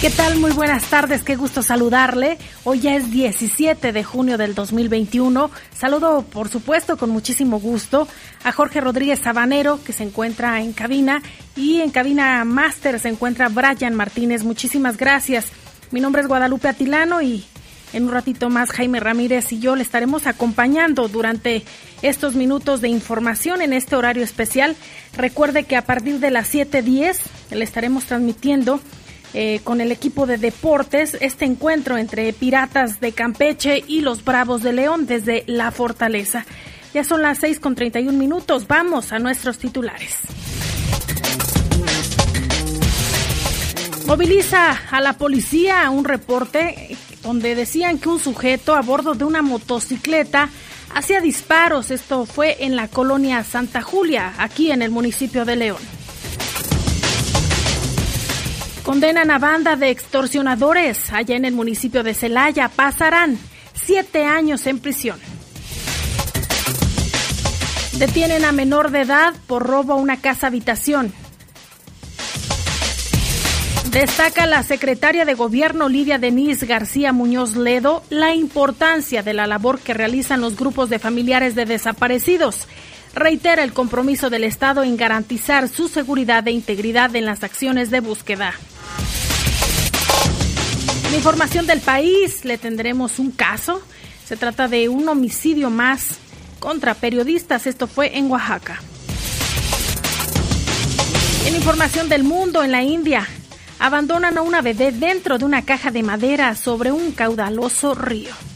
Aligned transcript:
¿Qué 0.00 0.08
tal? 0.08 0.38
Muy 0.38 0.52
buenas 0.52 0.84
tardes, 0.88 1.22
qué 1.22 1.36
gusto 1.36 1.62
saludarle. 1.62 2.38
Hoy 2.64 2.80
ya 2.80 2.96
es 2.96 3.10
17 3.10 3.92
de 3.92 4.02
junio 4.02 4.38
del 4.38 4.54
2021. 4.54 5.50
Saludo, 5.78 6.22
por 6.22 6.48
supuesto, 6.48 6.96
con 6.96 7.10
muchísimo 7.10 7.60
gusto 7.60 8.08
a 8.42 8.50
Jorge 8.50 8.80
Rodríguez 8.80 9.20
Sabanero, 9.20 9.78
que 9.84 9.92
se 9.92 10.04
encuentra 10.04 10.62
en 10.62 10.72
cabina, 10.72 11.20
y 11.54 11.82
en 11.82 11.90
cabina 11.90 12.42
máster 12.46 12.98
se 12.98 13.10
encuentra 13.10 13.50
Brian 13.50 13.94
Martínez. 13.94 14.42
Muchísimas 14.42 14.96
gracias. 14.96 15.48
Mi 15.90 16.00
nombre 16.00 16.22
es 16.22 16.28
Guadalupe 16.28 16.68
Atilano 16.68 17.20
y 17.20 17.44
en 17.92 18.04
un 18.04 18.10
ratito 18.10 18.48
más 18.48 18.70
Jaime 18.70 19.00
Ramírez 19.00 19.52
y 19.52 19.58
yo 19.58 19.76
le 19.76 19.82
estaremos 19.82 20.26
acompañando 20.26 21.08
durante 21.08 21.62
estos 22.00 22.36
minutos 22.36 22.80
de 22.80 22.88
información 22.88 23.60
en 23.60 23.74
este 23.74 23.96
horario 23.96 24.24
especial. 24.24 24.76
Recuerde 25.14 25.64
que 25.64 25.76
a 25.76 25.84
partir 25.84 26.20
de 26.20 26.30
las 26.30 26.54
7.10 26.54 27.18
le 27.50 27.64
estaremos 27.64 28.04
transmitiendo 28.04 28.80
eh, 29.32 29.60
con 29.62 29.80
el 29.80 29.92
equipo 29.92 30.26
de 30.26 30.38
deportes 30.38 31.16
este 31.20 31.44
encuentro 31.44 31.96
entre 31.96 32.32
Piratas 32.32 33.00
de 33.00 33.12
Campeche 33.12 33.84
y 33.86 34.00
los 34.00 34.24
Bravos 34.24 34.62
de 34.62 34.72
León 34.72 35.06
desde 35.06 35.44
la 35.46 35.70
Fortaleza. 35.70 36.46
Ya 36.92 37.04
son 37.04 37.22
las 37.22 37.38
6 37.38 37.60
con 37.60 37.74
31 37.74 38.18
minutos. 38.18 38.66
Vamos 38.66 39.12
a 39.12 39.18
nuestros 39.18 39.58
titulares. 39.58 40.16
Moviliza 44.06 44.72
a 44.90 45.00
la 45.00 45.12
policía 45.12 45.88
un 45.90 46.04
reporte 46.04 46.96
donde 47.22 47.54
decían 47.54 47.98
que 47.98 48.08
un 48.08 48.18
sujeto 48.18 48.74
a 48.74 48.82
bordo 48.82 49.14
de 49.14 49.24
una 49.24 49.42
motocicleta 49.42 50.48
hacía 50.92 51.20
disparos. 51.20 51.92
Esto 51.92 52.26
fue 52.26 52.64
en 52.64 52.74
la 52.74 52.88
colonia 52.88 53.44
Santa 53.44 53.82
Julia, 53.82 54.34
aquí 54.38 54.72
en 54.72 54.82
el 54.82 54.90
municipio 54.90 55.44
de 55.44 55.54
León. 55.54 55.99
Condenan 58.84 59.30
a 59.30 59.38
banda 59.38 59.76
de 59.76 59.90
extorsionadores 59.90 61.12
allá 61.12 61.36
en 61.36 61.44
el 61.44 61.54
municipio 61.54 62.02
de 62.02 62.14
Celaya. 62.14 62.68
Pasarán 62.68 63.38
siete 63.74 64.24
años 64.24 64.66
en 64.66 64.78
prisión. 64.78 65.18
Detienen 67.98 68.44
a 68.44 68.52
menor 68.52 68.90
de 68.90 69.02
edad 69.02 69.34
por 69.46 69.66
robo 69.66 69.92
a 69.92 69.96
una 69.96 70.16
casa 70.16 70.46
habitación. 70.46 71.12
Destaca 73.90 74.46
la 74.46 74.62
secretaria 74.62 75.24
de 75.24 75.34
Gobierno 75.34 75.88
Lidia 75.88 76.16
Denise 76.16 76.64
García 76.64 77.12
Muñoz 77.12 77.56
Ledo 77.56 78.04
la 78.08 78.34
importancia 78.34 79.24
de 79.24 79.34
la 79.34 79.48
labor 79.48 79.80
que 79.80 79.94
realizan 79.94 80.40
los 80.40 80.56
grupos 80.56 80.88
de 80.88 81.00
familiares 81.00 81.56
de 81.56 81.66
desaparecidos. 81.66 82.68
Reitera 83.14 83.64
el 83.64 83.72
compromiso 83.72 84.30
del 84.30 84.44
Estado 84.44 84.84
en 84.84 84.96
garantizar 84.96 85.68
su 85.68 85.88
seguridad 85.88 86.46
e 86.46 86.52
integridad 86.52 87.14
en 87.16 87.26
las 87.26 87.42
acciones 87.42 87.90
de 87.90 88.00
búsqueda. 88.00 88.54
En 91.08 91.14
información 91.16 91.66
del 91.66 91.80
país 91.80 92.44
le 92.44 92.56
tendremos 92.56 93.18
un 93.18 93.32
caso. 93.32 93.82
Se 94.24 94.36
trata 94.36 94.68
de 94.68 94.88
un 94.88 95.08
homicidio 95.08 95.70
más 95.70 96.18
contra 96.60 96.94
periodistas. 96.94 97.66
Esto 97.66 97.88
fue 97.88 98.16
en 98.16 98.30
Oaxaca. 98.30 98.80
En 101.46 101.56
información 101.56 102.08
del 102.08 102.22
mundo, 102.22 102.62
en 102.62 102.70
la 102.70 102.84
India, 102.84 103.26
abandonan 103.80 104.38
a 104.38 104.42
una 104.42 104.62
bebé 104.62 104.92
dentro 104.92 105.36
de 105.36 105.44
una 105.44 105.62
caja 105.62 105.90
de 105.90 106.04
madera 106.04 106.54
sobre 106.54 106.92
un 106.92 107.10
caudaloso 107.10 107.94
río. 107.94 108.49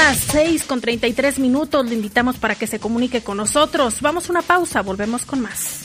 Las 0.00 0.16
6 0.32 0.64
con 0.64 0.80
33 0.80 1.38
minutos. 1.40 1.84
Le 1.84 1.94
invitamos 1.94 2.38
para 2.38 2.54
que 2.54 2.66
se 2.66 2.80
comunique 2.80 3.22
con 3.22 3.36
nosotros. 3.36 4.00
Vamos 4.00 4.28
a 4.28 4.30
una 4.32 4.40
pausa. 4.40 4.80
Volvemos 4.80 5.26
con 5.26 5.42
más. 5.42 5.80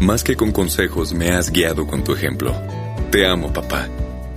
Más 0.00 0.22
que 0.22 0.36
con 0.36 0.52
consejos, 0.52 1.14
me 1.14 1.30
has 1.30 1.50
guiado 1.50 1.86
con 1.86 2.04
tu 2.04 2.12
ejemplo. 2.12 2.83
Te 3.10 3.26
amo, 3.26 3.52
papá. 3.52 3.88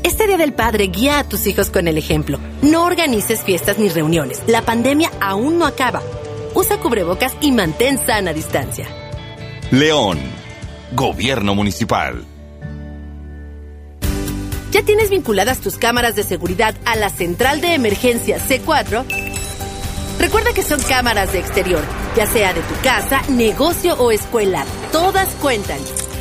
Este 0.04 0.28
Día 0.28 0.38
del 0.38 0.54
Padre 0.54 0.88
guía 0.88 1.20
a 1.20 1.24
tus 1.24 1.48
hijos 1.48 1.70
con 1.70 1.88
el 1.88 1.98
ejemplo. 1.98 2.40
No 2.62 2.86
organices 2.86 3.44
fiestas 3.44 3.78
ni 3.80 3.90
reuniones. 3.90 4.42
La 4.48 4.62
pandemia 4.62 5.12
aún 5.20 5.58
no 5.58 5.66
acaba 5.66 6.02
usa 6.58 6.78
cubrebocas 6.80 7.36
y 7.40 7.52
mantén 7.52 8.00
sana 8.00 8.34
distancia. 8.34 8.88
León, 9.72 10.18
Gobierno 10.94 11.54
Municipal. 11.54 12.26
¿Ya 14.72 14.84
tienes 14.84 15.10
vinculadas 15.10 15.60
tus 15.60 15.78
cámaras 15.78 16.16
de 16.16 16.24
seguridad 16.24 16.76
a 16.86 16.96
la 16.96 17.10
central 17.10 17.62
de 17.62 17.74
emergencia 17.76 18.38
C4? 18.40 19.06
Recuerda 20.20 20.54
que 20.54 20.64
son 20.64 20.82
cámaras 20.82 21.32
de 21.32 21.40
exterior, 21.40 21.84
ya 22.16 22.26
sea 22.26 22.54
de 22.54 22.62
tu 22.62 22.74
casa, 22.82 23.22
negocio 23.30 23.94
o 23.96 24.12
escuela. 24.12 24.66
Todas 24.92 25.30
cuentan. 25.36 25.80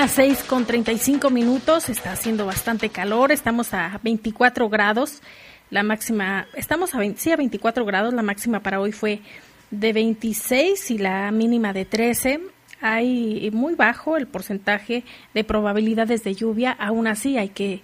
Las 0.02 0.10
6 0.14 0.42
con 0.48 0.64
35 0.64 1.30
minutos, 1.30 1.88
está 1.88 2.10
haciendo 2.10 2.44
bastante 2.44 2.88
calor, 2.88 3.30
estamos 3.30 3.72
a 3.72 4.00
24 4.02 4.68
grados, 4.68 5.22
la 5.70 5.84
máxima, 5.84 6.48
estamos 6.54 6.92
a, 6.96 6.98
sí, 7.14 7.30
a 7.30 7.36
24 7.36 7.84
grados, 7.84 8.12
la 8.12 8.22
máxima 8.22 8.58
para 8.58 8.80
hoy 8.80 8.90
fue 8.90 9.20
de 9.70 9.92
26 9.92 10.90
y 10.90 10.98
la 10.98 11.30
mínima 11.30 11.72
de 11.72 11.84
13. 11.84 12.40
Hay 12.80 13.48
muy 13.52 13.76
bajo 13.76 14.16
el 14.16 14.26
porcentaje 14.26 15.04
de 15.34 15.44
probabilidades 15.44 16.24
de 16.24 16.34
lluvia, 16.34 16.72
aún 16.72 17.06
así 17.06 17.38
hay 17.38 17.50
que 17.50 17.82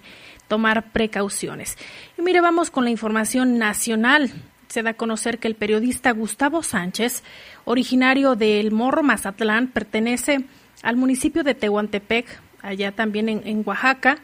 tomar 0.49 0.91
precauciones. 0.91 1.77
Y 2.17 2.21
mire, 2.21 2.41
vamos 2.41 2.69
con 2.69 2.83
la 2.83 2.89
información 2.89 3.57
nacional. 3.57 4.29
Se 4.67 4.83
da 4.83 4.89
a 4.89 4.95
conocer 4.95 5.39
que 5.39 5.47
el 5.47 5.55
periodista 5.55 6.11
Gustavo 6.11 6.63
Sánchez, 6.63 7.23
originario 7.63 8.35
del 8.35 8.73
Morro 8.73 9.03
Mazatlán, 9.03 9.67
pertenece 9.67 10.43
al 10.83 10.95
municipio 10.95 11.43
de 11.43 11.55
Tehuantepec, 11.55 12.25
allá 12.61 12.91
también 12.91 13.29
en, 13.29 13.63
Oaxaca. 13.65 14.17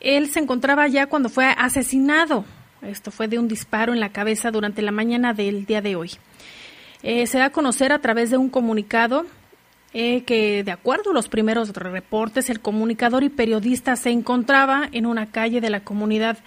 Él 0.00 0.28
se 0.30 0.40
encontraba 0.40 0.84
allá 0.84 1.06
cuando 1.06 1.28
fue 1.28 1.46
asesinado. 1.46 2.44
Esto 2.82 3.10
fue 3.10 3.28
de 3.28 3.38
un 3.38 3.48
disparo 3.48 3.92
en 3.92 4.00
la 4.00 4.10
cabeza 4.10 4.50
durante 4.50 4.82
la 4.82 4.92
mañana 4.92 5.34
del 5.34 5.66
día 5.66 5.82
de 5.82 5.96
hoy. 5.96 6.12
Eh, 7.02 7.26
se 7.26 7.38
da 7.38 7.46
a 7.46 7.50
conocer 7.50 7.92
a 7.92 8.00
través 8.00 8.30
de 8.30 8.36
un 8.36 8.48
comunicado 8.48 9.26
eh, 9.94 10.22
que, 10.24 10.62
de 10.64 10.70
acuerdo 10.70 11.10
a 11.10 11.14
los 11.14 11.28
primeros 11.28 11.70
reportes, 11.70 12.50
el 12.50 12.60
comunicador 12.60 13.24
y 13.24 13.28
periodista 13.28 13.96
se 13.96 14.10
encontraba 14.10 14.88
en 14.92 15.06
una 15.06 15.26
calle 15.26 15.60
de 15.60 15.70
la 15.70 15.80
comunidad 15.80 16.38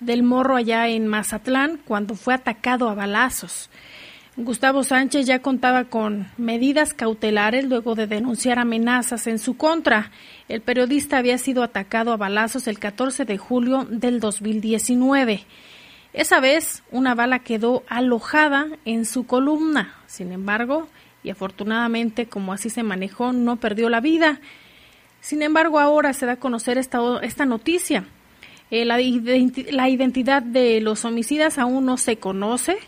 del 0.00 0.22
Morro 0.22 0.56
allá 0.56 0.88
en 0.88 1.06
Mazatlán 1.06 1.80
cuando 1.84 2.14
fue 2.14 2.34
atacado 2.34 2.88
a 2.88 2.94
balazos. 2.94 3.70
Gustavo 4.40 4.84
Sánchez 4.84 5.26
ya 5.26 5.42
contaba 5.42 5.86
con 5.86 6.28
medidas 6.36 6.94
cautelares 6.94 7.64
luego 7.64 7.96
de 7.96 8.06
denunciar 8.06 8.60
amenazas 8.60 9.26
en 9.26 9.40
su 9.40 9.56
contra. 9.56 10.12
El 10.48 10.60
periodista 10.60 11.18
había 11.18 11.38
sido 11.38 11.64
atacado 11.64 12.12
a 12.12 12.16
balazos 12.16 12.68
el 12.68 12.78
14 12.78 13.24
de 13.24 13.36
julio 13.36 13.84
del 13.90 14.20
2019. 14.20 15.44
Esa 16.12 16.38
vez 16.38 16.84
una 16.92 17.16
bala 17.16 17.40
quedó 17.40 17.82
alojada 17.88 18.68
en 18.84 19.06
su 19.06 19.26
columna. 19.26 19.96
Sin 20.06 20.30
embargo, 20.30 20.86
y 21.24 21.30
afortunadamente 21.30 22.28
como 22.28 22.52
así 22.52 22.70
se 22.70 22.84
manejó, 22.84 23.32
no 23.32 23.56
perdió 23.56 23.88
la 23.88 24.00
vida. 24.00 24.40
Sin 25.20 25.42
embargo, 25.42 25.80
ahora 25.80 26.12
se 26.12 26.26
da 26.26 26.34
a 26.34 26.36
conocer 26.36 26.78
esta, 26.78 27.00
esta 27.22 27.44
noticia. 27.44 28.04
Eh, 28.70 28.84
la, 28.84 28.98
la 29.72 29.88
identidad 29.88 30.42
de 30.42 30.80
los 30.80 31.04
homicidas 31.04 31.58
aún 31.58 31.86
no 31.86 31.96
se 31.96 32.18
conoce 32.18 32.78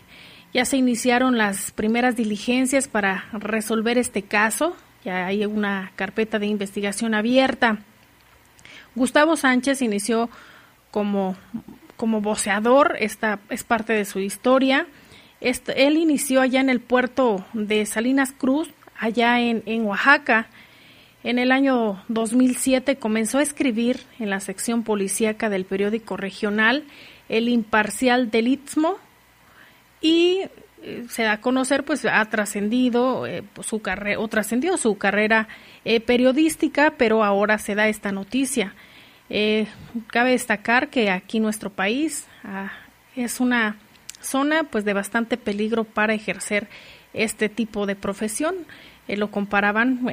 ya 0.53 0.65
se 0.65 0.77
iniciaron 0.77 1.37
las 1.37 1.71
primeras 1.71 2.15
diligencias 2.15 2.87
para 2.87 3.25
resolver 3.33 3.97
este 3.97 4.23
caso. 4.23 4.75
Ya 5.03 5.25
hay 5.25 5.45
una 5.45 5.91
carpeta 5.95 6.39
de 6.39 6.47
investigación 6.47 7.13
abierta. 7.13 7.79
Gustavo 8.93 9.37
Sánchez 9.37 9.81
inició 9.81 10.29
como, 10.91 11.37
como 11.95 12.19
voceador, 12.19 12.97
esta 12.99 13.39
es 13.49 13.63
parte 13.63 13.93
de 13.93 14.05
su 14.05 14.19
historia. 14.19 14.87
Él 15.39 15.97
inició 15.97 16.41
allá 16.41 16.59
en 16.59 16.69
el 16.69 16.81
puerto 16.81 17.45
de 17.53 17.85
Salinas 17.85 18.33
Cruz, 18.33 18.69
allá 18.99 19.39
en, 19.39 19.63
en 19.65 19.85
Oaxaca. 19.85 20.49
En 21.23 21.39
el 21.39 21.51
año 21.51 22.03
2007 22.09 22.97
comenzó 22.97 23.37
a 23.37 23.43
escribir 23.43 24.01
en 24.19 24.29
la 24.29 24.39
sección 24.39 24.83
policíaca 24.83 25.49
del 25.49 25.65
periódico 25.65 26.17
regional 26.17 26.83
El 27.29 27.47
Imparcial 27.47 28.29
del 28.29 28.49
Istmo, 28.49 28.97
y 30.01 30.41
eh, 30.83 31.05
se 31.09 31.23
da 31.23 31.33
a 31.33 31.41
conocer, 31.41 31.85
pues 31.85 32.05
ha 32.05 32.25
trascendido 32.25 33.27
eh, 33.27 33.43
pues, 33.53 33.67
su 33.67 33.81
carrera 33.81 34.19
o 34.19 34.27
trascendió 34.27 34.77
su 34.77 34.97
carrera 34.97 35.47
eh, 35.85 35.99
periodística, 35.99 36.95
pero 36.97 37.23
ahora 37.23 37.59
se 37.59 37.75
da 37.75 37.87
esta 37.87 38.11
noticia. 38.11 38.73
cabe 40.07 40.31
destacar 40.31 40.89
que 40.89 41.09
aquí 41.09 41.39
nuestro 41.39 41.69
país 41.69 42.25
ah, 42.43 42.71
es 43.15 43.39
una 43.39 43.77
zona 44.19 44.63
pues 44.63 44.83
de 44.83 44.93
bastante 44.93 45.37
peligro 45.37 45.83
para 45.83 46.13
ejercer 46.13 46.67
este 47.13 47.47
tipo 47.47 47.85
de 47.85 47.95
profesión. 47.95 48.55
lo 49.07 49.29
comparaban 49.29 50.05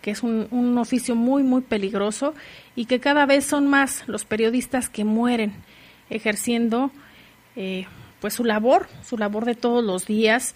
que 0.00 0.10
es 0.10 0.22
un, 0.22 0.78
oficio 0.78 1.14
muy 1.14 1.42
muy 1.42 1.62
peligroso 1.62 2.34
y 2.76 2.86
que 2.86 3.00
cada 3.00 3.26
vez 3.26 3.44
son 3.44 3.66
más 3.68 4.04
los 4.06 4.24
periodistas 4.24 4.88
que 4.88 5.04
mueren 5.04 5.52
ejerciendo 6.10 6.90
pues 8.24 8.32
su 8.32 8.44
labor, 8.44 8.88
su 9.06 9.18
labor 9.18 9.44
de 9.44 9.54
todos 9.54 9.84
los 9.84 10.06
días. 10.06 10.54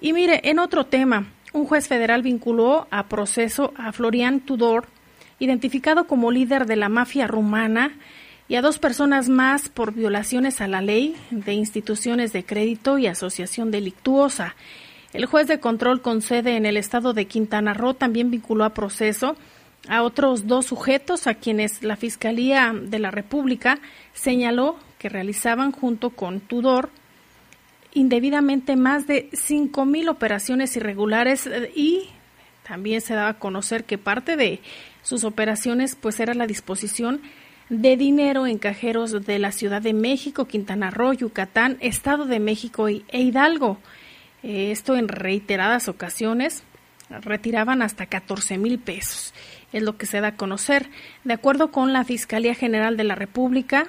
Y 0.00 0.14
mire, 0.14 0.40
en 0.44 0.58
otro 0.58 0.86
tema, 0.86 1.26
un 1.52 1.66
juez 1.66 1.86
federal 1.86 2.22
vinculó 2.22 2.86
a 2.90 3.06
proceso 3.10 3.74
a 3.76 3.92
Florian 3.92 4.40
Tudor, 4.40 4.86
identificado 5.38 6.06
como 6.06 6.30
líder 6.30 6.64
de 6.64 6.76
la 6.76 6.88
mafia 6.88 7.26
rumana, 7.26 7.98
y 8.48 8.54
a 8.54 8.62
dos 8.62 8.78
personas 8.78 9.28
más 9.28 9.68
por 9.68 9.92
violaciones 9.92 10.62
a 10.62 10.68
la 10.68 10.80
ley 10.80 11.14
de 11.30 11.52
instituciones 11.52 12.32
de 12.32 12.46
crédito 12.46 12.96
y 12.96 13.08
asociación 13.08 13.70
delictuosa. 13.70 14.56
El 15.12 15.26
juez 15.26 15.46
de 15.48 15.60
control 15.60 16.00
con 16.00 16.22
sede 16.22 16.56
en 16.56 16.64
el 16.64 16.78
estado 16.78 17.12
de 17.12 17.26
Quintana 17.26 17.74
Roo 17.74 17.92
también 17.92 18.30
vinculó 18.30 18.64
a 18.64 18.72
proceso 18.72 19.36
a 19.86 20.02
otros 20.02 20.46
dos 20.46 20.64
sujetos 20.64 21.26
a 21.26 21.34
quienes 21.34 21.82
la 21.82 21.96
Fiscalía 21.96 22.72
de 22.74 22.98
la 22.98 23.10
República 23.10 23.80
señaló 24.14 24.76
que 24.98 25.10
realizaban 25.10 25.72
junto 25.72 26.08
con 26.08 26.40
Tudor 26.40 26.88
indebidamente 27.94 28.76
más 28.76 29.06
de 29.06 29.30
5.000 29.30 30.08
operaciones 30.08 30.76
irregulares 30.76 31.46
eh, 31.46 31.70
y 31.74 32.08
también 32.62 33.00
se 33.00 33.14
daba 33.14 33.30
a 33.30 33.38
conocer 33.38 33.84
que 33.84 33.98
parte 33.98 34.36
de 34.36 34.60
sus 35.02 35.24
operaciones 35.24 35.96
pues 35.96 36.20
era 36.20 36.34
la 36.34 36.46
disposición 36.46 37.20
de 37.68 37.96
dinero 37.96 38.46
en 38.46 38.58
cajeros 38.58 39.24
de 39.24 39.38
la 39.38 39.52
Ciudad 39.52 39.82
de 39.82 39.94
México, 39.94 40.46
Quintana 40.46 40.90
Roo, 40.90 41.12
Yucatán, 41.12 41.78
Estado 41.80 42.26
de 42.26 42.38
México 42.38 42.88
e 42.88 43.02
Hidalgo. 43.12 43.78
Eh, 44.42 44.70
esto 44.72 44.96
en 44.96 45.08
reiteradas 45.08 45.88
ocasiones 45.88 46.64
retiraban 47.08 47.82
hasta 47.82 48.06
14 48.06 48.58
mil 48.58 48.78
pesos, 48.78 49.34
es 49.72 49.82
lo 49.82 49.96
que 49.96 50.06
se 50.06 50.20
da 50.20 50.28
a 50.28 50.36
conocer. 50.36 50.88
De 51.24 51.34
acuerdo 51.34 51.70
con 51.70 51.92
la 51.92 52.04
Fiscalía 52.04 52.54
General 52.54 52.96
de 52.96 53.04
la 53.04 53.14
República, 53.14 53.86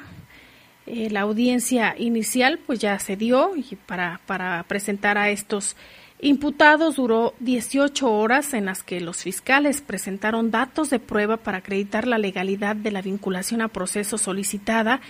eh, 0.85 1.09
la 1.09 1.21
audiencia 1.21 1.95
inicial 1.97 2.59
pues 2.65 2.79
ya 2.79 2.97
se 2.99 3.15
dio 3.15 3.55
y 3.55 3.75
para, 3.75 4.19
para 4.25 4.63
presentar 4.67 5.17
a 5.17 5.29
estos 5.29 5.75
imputados 6.19 6.95
duró 6.95 7.33
18 7.39 8.11
horas 8.11 8.53
en 8.53 8.65
las 8.65 8.83
que 8.83 9.01
los 9.01 9.23
fiscales 9.23 9.81
presentaron 9.81 10.51
datos 10.51 10.89
de 10.89 10.99
prueba 10.99 11.37
para 11.37 11.59
acreditar 11.59 12.07
la 12.07 12.17
legalidad 12.17 12.75
de 12.75 12.91
la 12.91 13.01
vinculación 13.01 13.61
a 13.61 13.67
proceso 13.67 14.17
solicitada 14.17 15.01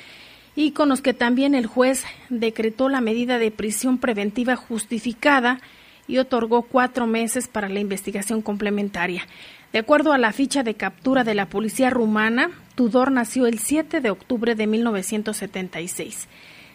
y 0.56 0.72
con 0.72 0.90
los 0.90 1.02
que 1.02 1.14
también 1.14 1.56
el 1.56 1.66
juez 1.66 2.04
decretó 2.30 2.90
la 2.90 3.02
medida 3.02 3.40
de 3.40 3.52
prisión 3.52 3.98
preventiva 3.98 4.56
justificada 4.56 5.60
y 6.08 6.18
otorgó 6.18 6.64
cuatro 6.64 7.08
meses 7.08 7.48
para 7.48 7.70
la 7.70 7.80
investigación 7.80 8.42
complementaria. 8.42 9.26
De 9.72 9.80
acuerdo 9.80 10.14
a 10.14 10.18
la 10.18 10.34
ficha 10.34 10.62
de 10.62 10.76
captura 10.76 11.24
de 11.24 11.34
la 11.34 11.48
policía 11.48 11.90
rumana, 11.90 12.52
Tudor 12.76 13.12
nació 13.12 13.46
el 13.46 13.60
7 13.60 14.02
de 14.02 14.10
octubre 14.10 14.56
de 14.56 14.68
1976. 14.68 16.28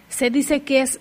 Se 0.09 0.31
dice 0.31 0.63
que 0.63 0.81
es 0.81 1.01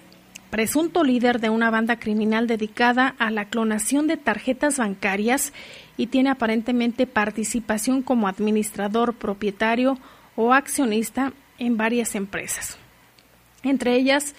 presunto 0.49 1.03
líder 1.03 1.39
de 1.39 1.49
una 1.49 1.69
banda 1.69 1.99
criminal 1.99 2.47
dedicada 2.47 3.15
a 3.19 3.29
la 3.31 3.45
clonación 3.45 4.07
de 4.07 4.17
tarjetas 4.17 4.77
bancarias 4.77 5.53
y 5.97 6.07
tiene 6.07 6.29
aparentemente 6.29 7.05
participación 7.05 8.01
como 8.01 8.27
administrador, 8.27 9.13
propietario 9.15 9.97
o 10.35 10.53
accionista 10.53 11.33
en 11.59 11.77
varias 11.77 12.15
empresas. 12.15 12.77
Entre 13.63 13.95
ellas 13.95 14.35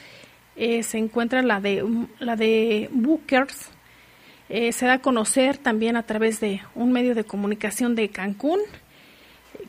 eh, 0.57 0.83
se 0.83 0.99
encuentra 0.99 1.43
la 1.43 1.61
de, 1.61 1.85
la 2.19 2.37
de 2.37 2.89
Bookers, 2.93 3.71
eh, 4.49 4.73
se 4.73 4.87
da 4.87 4.95
a 4.95 4.99
conocer 5.01 5.59
también 5.59 5.97
a 5.97 6.05
través 6.05 6.41
de 6.41 6.63
un 6.75 6.91
medio 6.91 7.15
de 7.15 7.25
comunicación 7.25 7.95
de 7.95 8.09
Cancún, 8.09 8.61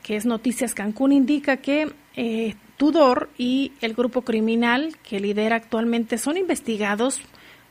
que 0.09 0.15
es 0.15 0.25
Noticias 0.25 0.73
Cancún, 0.73 1.11
indica 1.11 1.57
que 1.57 1.93
eh, 2.15 2.55
Tudor 2.77 3.29
y 3.37 3.73
el 3.79 3.93
grupo 3.93 4.23
criminal 4.23 4.97
que 5.03 5.19
lidera 5.19 5.57
actualmente 5.57 6.17
son 6.17 6.35
investigados 6.35 7.21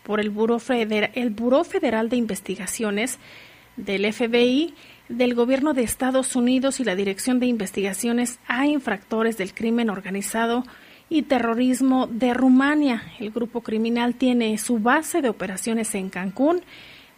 por 0.05 0.21
el 0.21 0.31
Buró, 0.31 0.61
Federal, 0.61 2.09
de 2.09 2.17
Investigaciones 2.17 3.19
del 3.77 4.13
FBI, 4.13 4.73
del 5.09 5.35
Gobierno 5.35 5.75
de 5.75 5.83
Estados 5.83 6.37
Unidos 6.37 6.79
y 6.79 6.85
la 6.85 6.95
Dirección 6.95 7.41
de 7.41 7.47
Investigaciones 7.47 8.39
a 8.47 8.69
Infractores 8.69 9.37
del 9.37 9.53
Crimen 9.53 9.91
Organizado 9.91 10.63
y 11.11 11.23
Terrorismo 11.23 12.07
de 12.07 12.35
Rumania. 12.35 13.03
El 13.19 13.33
grupo 13.33 13.63
criminal 13.63 14.15
tiene 14.15 14.57
su 14.59 14.79
base 14.79 15.23
de 15.23 15.29
operaciones 15.29 15.93
en 15.97 16.09
Cancún 16.09 16.63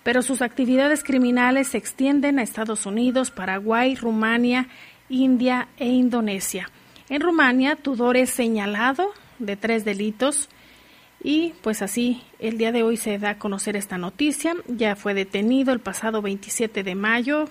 pero 0.03 0.23
sus 0.23 0.43
actividades 0.43 1.05
criminales 1.05 1.69
se 1.69 1.79
extienden 1.79 2.39
a 2.39 2.43
Estados 2.43 2.87
Unidos, 2.87 3.31
Paraguay, 3.31 3.95
Rumania, 3.95 4.69
India 5.11 5.69
e 5.77 5.89
Indonesia. 5.89 6.71
En 7.11 7.21
Rumania, 7.21 7.77
Tudor 7.77 8.17
es 8.17 8.31
señalado 8.31 9.11
de 9.39 9.57
tres 9.57 9.85
delitos 9.85 10.49
y 11.23 11.53
pues 11.61 11.83
así 11.83 12.23
el 12.39 12.57
día 12.57 12.73
de 12.73 12.83
hoy 12.83 12.97
se 12.97 13.19
da 13.19 13.31
a 13.31 13.39
conocer 13.39 13.77
esta 13.77 13.99
noticia. 13.99 14.55
Ya 14.69 14.97
fue 14.97 15.13
detenido 15.13 15.73
el 15.73 15.81
pasado 15.81 16.23
27 16.23 16.83
de 16.83 16.95
mayo 16.95 17.49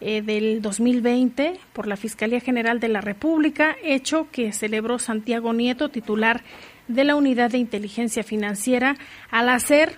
eh, 0.00 0.20
del 0.20 0.60
2020 0.60 1.58
por 1.72 1.86
la 1.86 1.96
Fiscalía 1.96 2.40
General 2.40 2.80
de 2.80 2.88
la 2.88 3.00
República, 3.00 3.76
hecho 3.82 4.28
que 4.30 4.52
celebró 4.52 4.98
Santiago 4.98 5.52
Nieto, 5.52 5.88
titular 5.88 6.42
de 6.88 7.04
la 7.04 7.16
Unidad 7.16 7.50
de 7.50 7.58
Inteligencia 7.58 8.22
Financiera, 8.22 8.96
al 9.30 9.48
hacer 9.48 9.96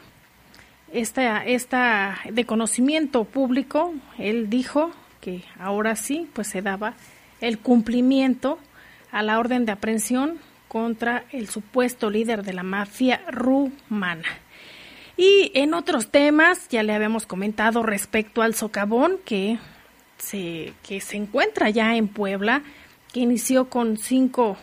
esta, 0.92 1.44
esta 1.44 2.18
de 2.30 2.44
conocimiento 2.46 3.24
público, 3.24 3.94
él 4.18 4.50
dijo 4.50 4.90
que 5.20 5.44
ahora 5.58 5.96
sí, 5.96 6.28
pues 6.32 6.48
se 6.48 6.62
daba 6.62 6.94
el 7.40 7.58
cumplimiento 7.58 8.58
a 9.12 9.22
la 9.22 9.38
orden 9.38 9.66
de 9.66 9.72
aprehensión 9.72 10.38
contra 10.68 11.24
el 11.32 11.48
supuesto 11.48 12.10
líder 12.10 12.44
de 12.44 12.52
la 12.52 12.62
mafia 12.62 13.22
rumana. 13.30 14.28
Y 15.16 15.50
en 15.54 15.74
otros 15.74 16.08
temas, 16.08 16.68
ya 16.68 16.82
le 16.82 16.94
habíamos 16.94 17.26
comentado 17.26 17.82
respecto 17.82 18.40
al 18.40 18.54
socavón, 18.54 19.18
que 19.24 19.58
se, 20.16 20.72
que 20.86 21.00
se 21.00 21.16
encuentra 21.16 21.70
ya 21.70 21.96
en 21.96 22.08
Puebla, 22.08 22.62
que 23.12 23.20
inició 23.20 23.68
con 23.68 23.98
5 23.98 24.56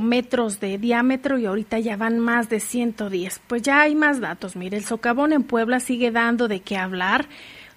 metros 0.00 0.60
de 0.60 0.76
diámetro 0.76 1.38
y 1.38 1.46
ahorita 1.46 1.78
ya 1.78 1.96
van 1.96 2.18
más 2.18 2.48
de 2.48 2.60
110. 2.60 3.40
Pues 3.46 3.62
ya 3.62 3.80
hay 3.80 3.94
más 3.94 4.20
datos. 4.20 4.56
Mire, 4.56 4.76
el 4.76 4.84
socavón 4.84 5.32
en 5.32 5.44
Puebla 5.44 5.80
sigue 5.80 6.10
dando 6.10 6.48
de 6.48 6.60
qué 6.60 6.76
hablar 6.76 7.26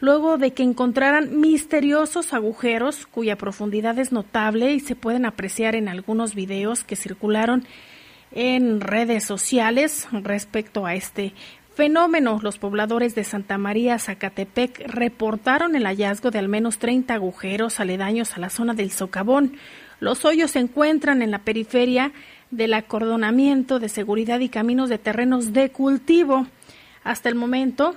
luego 0.04 0.38
de 0.38 0.52
que 0.52 0.64
encontraran 0.64 1.40
misteriosos 1.40 2.34
agujeros 2.34 3.06
cuya 3.06 3.38
profundidad 3.38 3.98
es 4.00 4.12
notable 4.12 4.74
y 4.74 4.82
se 4.82 4.98
pueden 4.98 5.26
apreciar 5.26 5.76
en 5.76 5.88
algunos 5.88 6.36
videos 6.36 6.84
que 6.84 6.98
circularon 6.98 7.64
en 8.34 8.82
redes 8.82 9.24
sociales 9.24 10.10
respecto 10.12 10.86
a 10.86 10.94
este 10.94 11.32
fenómeno. 11.74 12.42
Los 12.44 12.58
pobladores 12.58 13.16
de 13.16 13.24
Santa 13.24 13.58
María, 13.58 13.98
Zacatepec, 13.98 14.88
reportaron 14.88 15.74
el 15.74 15.86
hallazgo 15.86 16.32
de 16.32 16.40
al 16.40 16.50
menos 16.50 16.80
30 16.80 17.14
agujeros 17.14 17.80
aledaños 17.80 18.36
a 18.36 18.42
la 18.42 18.50
zona 18.50 18.74
del 18.74 18.92
socavón. 18.92 19.56
Los 20.02 20.26
hoyos 20.26 20.52
se 20.52 20.60
encuentran 20.60 21.22
en 21.22 21.32
la 21.32 21.40
periferia 21.40 22.12
del 22.52 22.74
acordonamiento 22.74 23.80
de 23.80 23.88
seguridad 23.88 24.42
y 24.42 24.50
caminos 24.50 24.90
de 24.90 24.98
terrenos 24.98 25.54
de 25.54 25.70
cultivo. 25.70 26.46
Hasta 27.06 27.30
el 27.30 27.36
momento, 27.36 27.96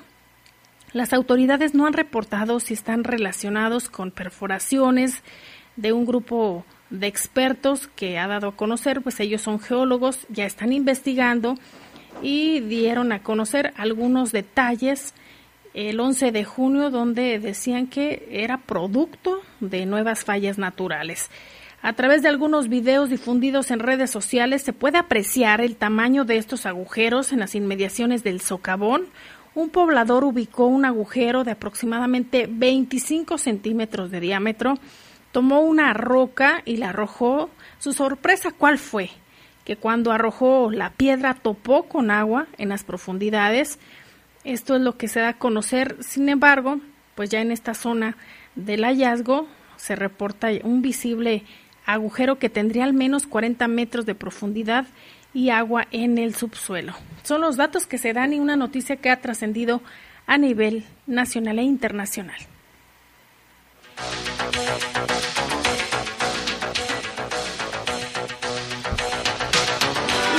las 0.92 1.12
autoridades 1.12 1.74
no 1.74 1.86
han 1.86 1.92
reportado 1.92 2.60
si 2.60 2.74
están 2.74 3.04
relacionados 3.04 3.88
con 3.88 4.10
perforaciones 4.10 5.22
de 5.76 5.92
un 5.92 6.06
grupo 6.06 6.64
de 6.90 7.06
expertos 7.06 7.88
que 7.88 8.18
ha 8.18 8.26
dado 8.26 8.48
a 8.48 8.56
conocer, 8.56 9.02
pues 9.02 9.20
ellos 9.20 9.42
son 9.42 9.60
geólogos, 9.60 10.26
ya 10.28 10.46
están 10.46 10.72
investigando 10.72 11.56
y 12.22 12.60
dieron 12.60 13.12
a 13.12 13.22
conocer 13.22 13.72
algunos 13.76 14.32
detalles 14.32 15.14
el 15.74 16.00
11 16.00 16.32
de 16.32 16.44
junio 16.44 16.90
donde 16.90 17.38
decían 17.38 17.86
que 17.86 18.26
era 18.30 18.58
producto 18.58 19.42
de 19.60 19.84
nuevas 19.84 20.24
fallas 20.24 20.56
naturales. 20.56 21.28
A 21.82 21.92
través 21.92 22.22
de 22.22 22.28
algunos 22.28 22.68
videos 22.68 23.10
difundidos 23.10 23.70
en 23.70 23.80
redes 23.80 24.10
sociales 24.10 24.62
se 24.62 24.72
puede 24.72 24.96
apreciar 24.96 25.60
el 25.60 25.76
tamaño 25.76 26.24
de 26.24 26.38
estos 26.38 26.64
agujeros 26.64 27.32
en 27.32 27.40
las 27.40 27.54
inmediaciones 27.54 28.24
del 28.24 28.40
socavón, 28.40 29.06
un 29.56 29.70
poblador 29.70 30.22
ubicó 30.22 30.66
un 30.66 30.84
agujero 30.84 31.42
de 31.42 31.52
aproximadamente 31.52 32.46
25 32.48 33.38
centímetros 33.38 34.10
de 34.10 34.20
diámetro, 34.20 34.74
tomó 35.32 35.60
una 35.60 35.94
roca 35.94 36.60
y 36.66 36.76
la 36.76 36.90
arrojó. 36.90 37.48
Su 37.78 37.94
sorpresa, 37.94 38.50
¿cuál 38.56 38.78
fue? 38.78 39.08
Que 39.64 39.76
cuando 39.76 40.12
arrojó 40.12 40.70
la 40.70 40.90
piedra 40.90 41.32
topó 41.32 41.84
con 41.84 42.10
agua 42.10 42.46
en 42.58 42.68
las 42.68 42.84
profundidades. 42.84 43.78
Esto 44.44 44.76
es 44.76 44.82
lo 44.82 44.98
que 44.98 45.08
se 45.08 45.20
da 45.20 45.28
a 45.30 45.38
conocer. 45.38 45.96
Sin 46.00 46.28
embargo, 46.28 46.78
pues 47.14 47.30
ya 47.30 47.40
en 47.40 47.50
esta 47.50 47.72
zona 47.72 48.18
del 48.56 48.84
hallazgo 48.84 49.48
se 49.76 49.96
reporta 49.96 50.48
un 50.64 50.82
visible 50.82 51.44
agujero 51.86 52.38
que 52.38 52.50
tendría 52.50 52.84
al 52.84 52.92
menos 52.92 53.26
40 53.26 53.66
metros 53.68 54.04
de 54.04 54.14
profundidad 54.14 54.86
y 55.36 55.50
agua 55.50 55.86
en 55.90 56.16
el 56.16 56.34
subsuelo. 56.34 56.94
Son 57.22 57.42
los 57.42 57.58
datos 57.58 57.86
que 57.86 57.98
se 57.98 58.14
dan 58.14 58.32
y 58.32 58.40
una 58.40 58.56
noticia 58.56 58.96
que 58.96 59.10
ha 59.10 59.20
trascendido 59.20 59.82
a 60.26 60.38
nivel 60.38 60.86
nacional 61.06 61.58
e 61.58 61.62
internacional. 61.62 62.38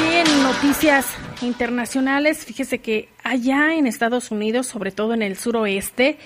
Y 0.01 0.15
en 0.15 0.41
noticias 0.41 1.05
internacionales, 1.43 2.43
fíjese 2.43 2.79
que 2.79 3.09
allá 3.23 3.75
en 3.75 3.85
Estados 3.85 4.31
Unidos, 4.31 4.65
sobre 4.65 4.89
todo 4.91 5.13
en 5.13 5.21
el 5.21 5.37
suroeste, 5.37 6.17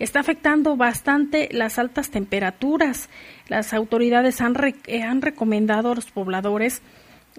está 0.00 0.18
afectando 0.18 0.76
bastante 0.76 1.48
las 1.52 1.78
altas 1.78 2.10
temperaturas. 2.10 3.08
Las 3.46 3.72
autoridades 3.72 4.40
han, 4.40 4.56
eh, 4.88 5.04
han 5.04 5.22
recomendado 5.22 5.92
a 5.92 5.94
los 5.94 6.10
pobladores 6.10 6.82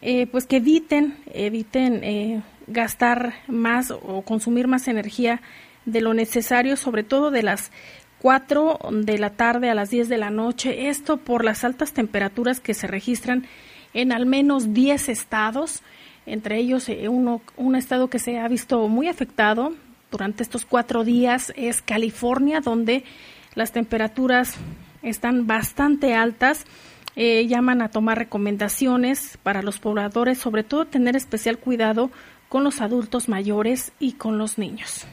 eh, 0.01 0.27
pues 0.27 0.45
que 0.45 0.57
eviten, 0.57 1.17
eviten 1.33 2.03
eh, 2.03 2.41
gastar 2.67 3.33
más 3.47 3.91
o 3.91 4.21
consumir 4.21 4.67
más 4.67 4.87
energía 4.87 5.41
de 5.85 6.01
lo 6.01 6.13
necesario, 6.13 6.77
sobre 6.77 7.03
todo 7.03 7.31
de 7.31 7.43
las 7.43 7.71
4 8.19 8.79
de 8.91 9.17
la 9.17 9.31
tarde 9.31 9.69
a 9.69 9.75
las 9.75 9.89
10 9.89 10.09
de 10.09 10.17
la 10.17 10.29
noche. 10.29 10.89
Esto 10.89 11.17
por 11.17 11.43
las 11.43 11.63
altas 11.63 11.93
temperaturas 11.93 12.59
que 12.59 12.73
se 12.73 12.87
registran 12.87 13.45
en 13.93 14.11
al 14.11 14.25
menos 14.25 14.73
10 14.73 15.09
estados, 15.09 15.81
entre 16.25 16.57
ellos 16.57 16.89
eh, 16.89 17.07
uno, 17.07 17.41
un 17.55 17.75
estado 17.75 18.09
que 18.09 18.19
se 18.19 18.39
ha 18.39 18.47
visto 18.47 18.87
muy 18.87 19.07
afectado 19.07 19.73
durante 20.11 20.43
estos 20.43 20.65
cuatro 20.65 21.03
días 21.03 21.51
es 21.55 21.81
California, 21.81 22.61
donde 22.61 23.03
las 23.55 23.71
temperaturas 23.71 24.55
están 25.01 25.47
bastante 25.47 26.13
altas 26.13 26.65
eh, 27.19 27.47
llaman 27.47 27.81
a 27.81 27.89
tomar 27.89 28.19
recomendaciones 28.19 29.39
para 29.41 29.63
los 29.63 29.79
pobladores, 29.79 30.37
sobre 30.37 30.63
todo 30.63 30.85
tener 30.85 31.15
especial 31.15 31.57
cuidado 31.57 32.11
con 32.47 32.63
los 32.63 32.79
adultos 32.79 33.27
mayores 33.27 33.91
y 33.97 34.13
con 34.13 34.37
los 34.37 34.59
niños. 34.59 35.07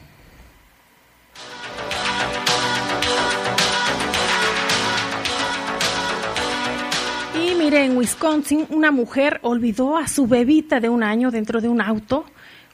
Y 7.35 7.55
mire, 7.55 7.87
en 7.87 7.97
Wisconsin 7.97 8.67
una 8.69 8.91
mujer 8.91 9.41
olvidó 9.41 9.97
a 9.97 10.07
su 10.07 10.27
bebita 10.27 10.81
de 10.81 10.91
un 10.91 11.03
año 11.03 11.31
dentro 11.31 11.63
de 11.63 11.71
un 11.71 11.81
auto 11.81 12.27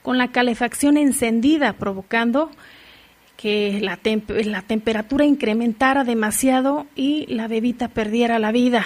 con 0.03 0.19
la 0.19 0.33
calefacción 0.33 0.97
encendida, 0.97 1.75
provocando 1.75 2.51
que 3.41 3.81
la, 3.81 3.97
temperatura 3.97 5.25
incrementara 5.25 6.05
demasiado 6.05 6.87
y 6.95 7.25
la 7.29 7.49
bebita 7.49 7.89
perdiera 7.89 8.39
la 8.39 8.53
vida. 8.53 8.85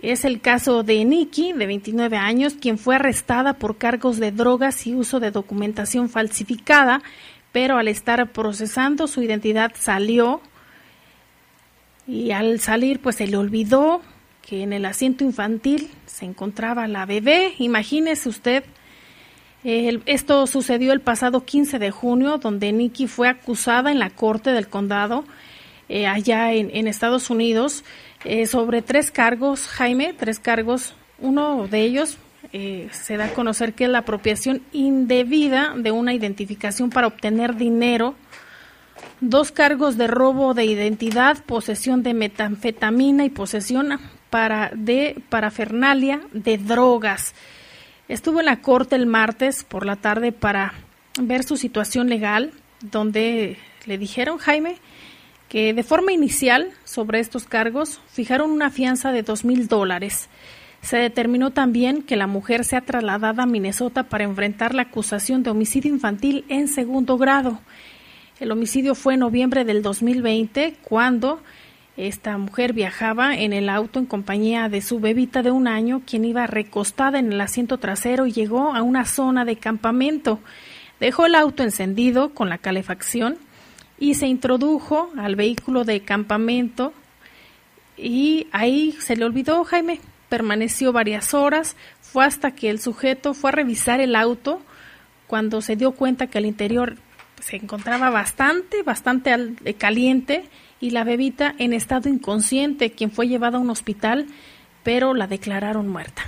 Es 0.00 0.24
el 0.24 0.40
caso 0.40 0.84
de 0.84 1.04
Nikki, 1.04 1.52
de 1.52 1.66
29 1.66 2.16
años, 2.16 2.54
quien 2.54 2.78
fue 2.78 2.94
arrestada 2.94 3.58
por 3.58 3.76
cargos 3.76 4.18
de 4.18 4.32
drogas 4.32 4.86
y 4.86 4.94
uso 4.94 5.20
de 5.20 5.32
documentación 5.32 6.08
falsificada, 6.08 7.02
pero 7.52 7.76
al 7.76 7.88
estar 7.88 8.32
procesando 8.32 9.06
su 9.06 9.22
identidad 9.22 9.72
salió 9.74 10.40
y 12.06 12.30
al 12.30 12.60
salir 12.60 13.00
pues 13.00 13.16
se 13.16 13.26
le 13.26 13.36
olvidó 13.36 14.00
que 14.40 14.62
en 14.62 14.72
el 14.72 14.86
asiento 14.86 15.24
infantil 15.24 15.90
se 16.06 16.24
encontraba 16.24 16.88
la 16.88 17.04
bebé. 17.04 17.52
Imagínese 17.58 18.30
usted, 18.30 18.64
esto 19.64 20.46
sucedió 20.46 20.92
el 20.92 21.00
pasado 21.00 21.44
15 21.44 21.78
de 21.78 21.90
junio, 21.90 22.38
donde 22.38 22.72
Nikki 22.72 23.06
fue 23.06 23.28
acusada 23.28 23.90
en 23.90 23.98
la 23.98 24.10
corte 24.10 24.50
del 24.50 24.68
condado 24.68 25.24
eh, 25.88 26.06
allá 26.06 26.52
en, 26.52 26.70
en 26.72 26.86
Estados 26.86 27.30
Unidos 27.30 27.84
eh, 28.24 28.46
sobre 28.46 28.82
tres 28.82 29.10
cargos, 29.10 29.66
Jaime, 29.66 30.12
tres 30.12 30.38
cargos. 30.38 30.94
Uno 31.18 31.66
de 31.66 31.82
ellos 31.82 32.18
eh, 32.52 32.88
se 32.92 33.16
da 33.16 33.26
a 33.26 33.34
conocer 33.34 33.74
que 33.74 33.84
es 33.84 33.90
la 33.90 33.98
apropiación 33.98 34.62
indebida 34.72 35.74
de 35.76 35.90
una 35.90 36.14
identificación 36.14 36.90
para 36.90 37.06
obtener 37.06 37.56
dinero. 37.56 38.14
Dos 39.20 39.52
cargos 39.52 39.96
de 39.96 40.06
robo 40.06 40.54
de 40.54 40.64
identidad, 40.64 41.44
posesión 41.44 42.02
de 42.02 42.14
metanfetamina 42.14 43.24
y 43.24 43.30
posesión 43.30 43.98
para, 44.30 44.70
de 44.74 45.22
parafernalia 45.28 46.20
de 46.32 46.58
drogas. 46.58 47.34
Estuvo 48.08 48.40
en 48.40 48.46
la 48.46 48.62
corte 48.62 48.96
el 48.96 49.06
martes 49.06 49.64
por 49.64 49.84
la 49.84 49.96
tarde 49.96 50.32
para 50.32 50.72
ver 51.20 51.44
su 51.44 51.58
situación 51.58 52.08
legal, 52.08 52.52
donde 52.80 53.58
le 53.84 53.98
dijeron, 53.98 54.38
Jaime, 54.38 54.76
que 55.48 55.74
de 55.74 55.82
forma 55.82 56.12
inicial 56.12 56.70
sobre 56.84 57.20
estos 57.20 57.44
cargos 57.44 58.00
fijaron 58.10 58.50
una 58.50 58.70
fianza 58.70 59.12
de 59.12 59.22
dos 59.22 59.44
mil 59.44 59.68
dólares. 59.68 60.30
Se 60.80 60.96
determinó 60.96 61.50
también 61.50 62.02
que 62.02 62.16
la 62.16 62.26
mujer 62.26 62.64
sea 62.64 62.80
trasladada 62.80 63.42
a 63.42 63.46
Minnesota 63.46 64.04
para 64.04 64.24
enfrentar 64.24 64.74
la 64.74 64.82
acusación 64.82 65.42
de 65.42 65.50
homicidio 65.50 65.92
infantil 65.92 66.44
en 66.48 66.68
segundo 66.68 67.18
grado. 67.18 67.60
El 68.40 68.52
homicidio 68.52 68.94
fue 68.94 69.14
en 69.14 69.20
noviembre 69.20 69.64
del 69.64 69.82
2020 69.82 70.76
cuando 70.82 71.42
esta 71.98 72.38
mujer 72.38 72.72
viajaba 72.72 73.34
en 73.34 73.52
el 73.52 73.68
auto 73.68 73.98
en 73.98 74.06
compañía 74.06 74.68
de 74.68 74.82
su 74.82 75.00
bebita 75.00 75.42
de 75.42 75.50
un 75.50 75.66
año, 75.66 76.02
quien 76.06 76.24
iba 76.24 76.46
recostada 76.46 77.18
en 77.18 77.32
el 77.32 77.40
asiento 77.40 77.78
trasero 77.78 78.26
y 78.26 78.32
llegó 78.32 78.72
a 78.72 78.82
una 78.82 79.04
zona 79.04 79.44
de 79.44 79.56
campamento. 79.56 80.38
Dejó 81.00 81.26
el 81.26 81.34
auto 81.34 81.64
encendido 81.64 82.30
con 82.34 82.48
la 82.48 82.58
calefacción 82.58 83.36
y 83.98 84.14
se 84.14 84.28
introdujo 84.28 85.10
al 85.18 85.34
vehículo 85.34 85.84
de 85.84 86.02
campamento 86.02 86.92
y 87.96 88.46
ahí 88.52 88.92
se 89.00 89.16
le 89.16 89.24
olvidó 89.24 89.64
Jaime, 89.64 90.00
permaneció 90.28 90.92
varias 90.92 91.34
horas, 91.34 91.74
fue 92.00 92.24
hasta 92.24 92.52
que 92.52 92.70
el 92.70 92.78
sujeto 92.78 93.34
fue 93.34 93.50
a 93.50 93.54
revisar 93.54 94.00
el 94.00 94.14
auto 94.14 94.62
cuando 95.26 95.60
se 95.62 95.74
dio 95.74 95.90
cuenta 95.90 96.28
que 96.28 96.38
el 96.38 96.46
interior 96.46 96.96
se 97.40 97.56
encontraba 97.56 98.10
bastante, 98.10 98.84
bastante 98.84 99.58
caliente 99.76 100.44
y 100.80 100.90
la 100.90 101.04
bebita 101.04 101.54
en 101.58 101.72
estado 101.72 102.08
inconsciente, 102.08 102.92
quien 102.92 103.10
fue 103.10 103.28
llevada 103.28 103.58
a 103.58 103.60
un 103.60 103.70
hospital, 103.70 104.26
pero 104.82 105.14
la 105.14 105.26
declararon 105.26 105.88
muerta. 105.88 106.24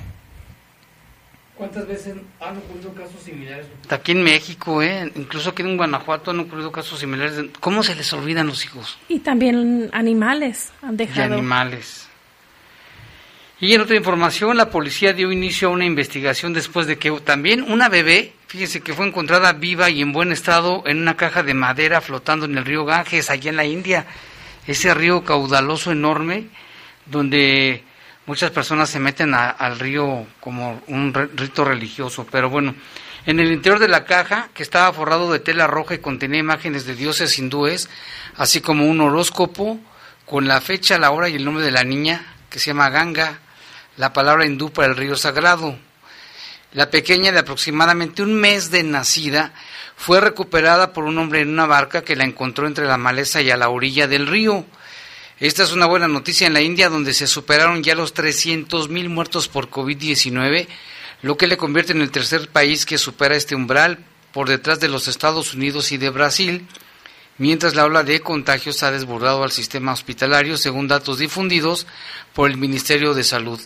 ¿Cuántas 1.61 1.87
veces 1.87 2.15
han 2.41 2.57
ocurrido 2.57 2.95
casos 2.95 3.21
similares? 3.23 3.67
Aquí 3.91 4.13
en 4.13 4.23
México, 4.23 4.83
¿eh? 4.83 5.13
incluso 5.15 5.51
aquí 5.51 5.61
en 5.61 5.77
Guanajuato 5.77 6.31
han 6.31 6.41
ocurrido 6.41 6.73
casos 6.73 6.99
similares. 6.99 7.35
¿Cómo 7.61 7.83
se 7.83 7.95
les 7.95 8.11
olvidan 8.15 8.47
los 8.47 8.65
hijos? 8.65 8.99
Y 9.09 9.19
también 9.19 9.91
animales 9.93 10.73
han 10.81 10.97
dejado. 10.97 11.35
Y 11.35 11.39
animales. 11.39 12.09
Y 13.61 13.75
en 13.75 13.83
otra 13.83 13.95
información, 13.95 14.57
la 14.57 14.71
policía 14.71 15.13
dio 15.13 15.31
inicio 15.31 15.69
a 15.69 15.73
una 15.73 15.85
investigación 15.85 16.55
después 16.55 16.87
de 16.87 16.97
que 16.97 17.11
también 17.21 17.71
una 17.71 17.91
bebé, 17.91 18.33
fíjese 18.47 18.81
que 18.81 18.95
fue 18.95 19.07
encontrada 19.07 19.53
viva 19.53 19.91
y 19.91 20.01
en 20.01 20.15
buen 20.15 20.33
estado 20.33 20.83
en 20.87 20.97
una 21.03 21.15
caja 21.15 21.43
de 21.43 21.53
madera 21.53 22.01
flotando 22.01 22.47
en 22.47 22.57
el 22.57 22.65
río 22.65 22.87
Ganges, 22.87 23.29
allá 23.29 23.51
en 23.51 23.57
la 23.57 23.67
India. 23.67 24.07
Ese 24.67 24.93
río 24.95 25.25
caudaloso 25.25 25.93
enorme, 25.93 26.49
donde 27.07 27.85
muchas 28.27 28.51
personas 28.51 28.91
se 28.91 29.01
meten 29.01 29.35
al 29.35 29.79
río 29.79 30.27
como 30.41 30.81
un 30.87 31.13
rito 31.13 31.65
religioso. 31.65 32.27
Pero 32.31 32.51
bueno, 32.51 32.75
en 33.27 33.41
el 33.41 33.53
interior 33.53 33.79
de 33.79 33.89
la 33.89 34.05
caja, 34.05 34.49
que 34.55 34.63
estaba 34.63 34.93
forrado 34.93 35.33
de 35.33 35.41
tela 35.41 35.67
roja 35.67 35.95
y 35.95 35.99
contenía 35.99 36.41
imágenes 36.41 36.87
de 36.87 36.95
dioses 36.95 37.39
hindúes, 37.39 37.89
así 38.37 38.61
como 38.61 38.87
un 38.87 39.01
horóscopo 39.01 39.81
con 40.25 40.47
la 40.47 40.61
fecha, 40.61 40.99
la 40.99 41.11
hora 41.11 41.29
y 41.29 41.37
el 41.37 41.45
nombre 41.45 41.65
de 41.65 41.73
la 41.73 41.85
niña, 41.85 42.35
que 42.49 42.59
se 42.59 42.67
llama 42.67 42.91
Ganga 42.91 43.41
la 43.97 44.13
palabra 44.13 44.47
hindú 44.47 44.71
para 44.71 44.89
el 44.89 44.97
río 44.97 45.17
sagrado. 45.17 45.77
La 46.73 46.89
pequeña 46.89 47.33
de 47.33 47.41
aproximadamente 47.41 48.23
un 48.23 48.35
mes 48.35 48.71
de 48.71 48.85
nacida 48.85 49.53
fue 49.97 50.21
recuperada 50.21 50.93
por 50.93 51.03
un 51.03 51.19
hombre 51.19 51.41
en 51.41 51.49
una 51.49 51.67
barca 51.67 52.03
que 52.03 52.15
la 52.15 52.23
encontró 52.23 52.69
entre 52.69 52.87
la 52.87 52.97
maleza 52.97 53.43
y 53.43 53.51
a 53.51 53.57
la 53.57 53.71
orilla 53.71 54.07
del 54.07 54.29
río. 54.29 54.65
Esta 55.41 55.65
es 55.65 55.73
una 55.73 55.87
buena 55.87 56.07
noticia 56.07 56.47
en 56.47 56.53
la 56.53 56.61
India, 56.61 56.89
donde 56.89 57.13
se 57.13 57.27
superaron 57.27 57.83
ya 57.83 57.97
los 57.97 58.15
300.000 58.15 59.09
muertos 59.09 59.49
por 59.49 59.69
COVID-19, 59.69 60.69
lo 61.23 61.37
que 61.37 61.49
le 61.49 61.57
convierte 61.57 61.91
en 61.93 62.03
el 62.03 62.13
tercer 62.13 62.49
país 62.49 62.87
que 62.87 62.99
supera 62.99 63.35
este 63.35 63.57
umbral 63.57 63.99
por 64.33 64.49
detrás 64.49 64.79
de 64.79 64.89
los 64.89 65.09
Estados 65.09 65.55
Unidos 65.55 65.91
y 65.91 65.97
de 65.97 66.11
Brasil, 66.11 66.69
mientras 67.39 67.75
la 67.75 67.85
ola 67.85 68.05
de 68.05 68.21
contagios 68.21 68.83
ha 68.85 68.93
desbordado 68.93 69.43
al 69.43 69.51
sistema 69.51 69.93
hospitalario, 69.93 70.57
según 70.57 70.87
datos 70.87 71.19
difundidos 71.19 71.87
por 72.33 72.49
el 72.49 72.59
Ministerio 72.59 73.13
de 73.13 73.25
Salud. 73.25 73.61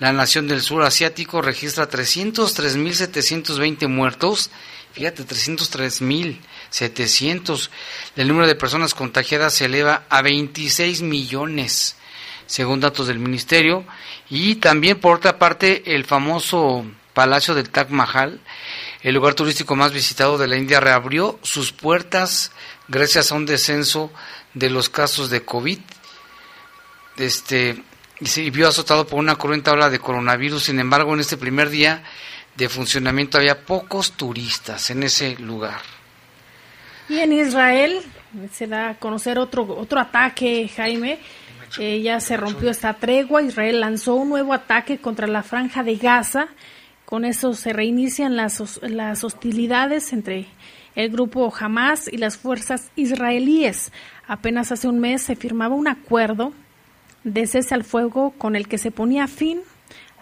La 0.00 0.12
nación 0.12 0.48
del 0.48 0.60
sur 0.60 0.82
asiático 0.82 1.40
registra 1.40 1.88
303.720 1.88 3.86
muertos, 3.86 4.50
fíjate, 4.92 5.24
303.700. 5.24 7.70
El 8.16 8.26
número 8.26 8.48
de 8.48 8.56
personas 8.56 8.92
contagiadas 8.92 9.54
se 9.54 9.66
eleva 9.66 10.02
a 10.08 10.20
26 10.22 11.02
millones, 11.02 11.94
según 12.46 12.80
datos 12.80 13.06
del 13.06 13.20
ministerio. 13.20 13.84
Y 14.28 14.56
también, 14.56 14.98
por 14.98 15.18
otra 15.18 15.38
parte, 15.38 15.94
el 15.94 16.04
famoso 16.04 16.84
Palacio 17.12 17.54
del 17.54 17.70
Taj 17.70 17.90
Mahal, 17.90 18.40
el 19.02 19.14
lugar 19.14 19.34
turístico 19.34 19.76
más 19.76 19.92
visitado 19.92 20.38
de 20.38 20.48
la 20.48 20.56
India, 20.56 20.80
reabrió 20.80 21.38
sus 21.42 21.70
puertas 21.70 22.50
gracias 22.88 23.30
a 23.30 23.36
un 23.36 23.46
descenso 23.46 24.10
de 24.54 24.70
los 24.70 24.88
casos 24.88 25.30
de 25.30 25.44
COVID. 25.44 25.78
Este, 27.16 27.80
y 28.20 28.26
se 28.26 28.48
vio 28.50 28.68
azotado 28.68 29.06
por 29.06 29.18
una 29.18 29.36
cruenta 29.36 29.72
ola 29.72 29.90
de 29.90 29.98
coronavirus. 29.98 30.64
Sin 30.64 30.78
embargo, 30.78 31.14
en 31.14 31.20
este 31.20 31.36
primer 31.36 31.70
día 31.70 32.02
de 32.56 32.68
funcionamiento 32.68 33.38
había 33.38 33.64
pocos 33.64 34.12
turistas 34.12 34.90
en 34.90 35.02
ese 35.02 35.36
lugar. 35.36 35.80
Y 37.08 37.18
en 37.18 37.32
Israel 37.32 38.00
se 38.52 38.66
da 38.66 38.90
a 38.90 38.94
conocer 38.94 39.38
otro, 39.38 39.64
otro 39.76 40.00
ataque, 40.00 40.70
Jaime. 40.74 41.18
Eh, 41.78 42.02
ya 42.02 42.20
se 42.20 42.36
rompió 42.36 42.70
esta 42.70 42.94
tregua. 42.94 43.42
Israel 43.42 43.80
lanzó 43.80 44.14
un 44.14 44.28
nuevo 44.28 44.52
ataque 44.52 44.98
contra 44.98 45.26
la 45.26 45.42
franja 45.42 45.82
de 45.82 45.96
Gaza. 45.96 46.48
Con 47.04 47.24
eso 47.24 47.54
se 47.54 47.72
reinician 47.72 48.36
las, 48.36 48.80
las 48.82 49.24
hostilidades 49.24 50.12
entre 50.12 50.46
el 50.94 51.10
grupo 51.10 51.52
Hamas 51.58 52.10
y 52.10 52.16
las 52.16 52.38
fuerzas 52.38 52.90
israelíes. 52.96 53.92
Apenas 54.26 54.72
hace 54.72 54.88
un 54.88 55.00
mes 55.00 55.22
se 55.22 55.36
firmaba 55.36 55.74
un 55.74 55.88
acuerdo 55.88 56.52
de 57.24 57.46
cese 57.46 57.74
al 57.74 57.84
fuego 57.84 58.34
con 58.38 58.54
el 58.54 58.68
que 58.68 58.78
se 58.78 58.90
ponía 58.90 59.26
fin 59.26 59.62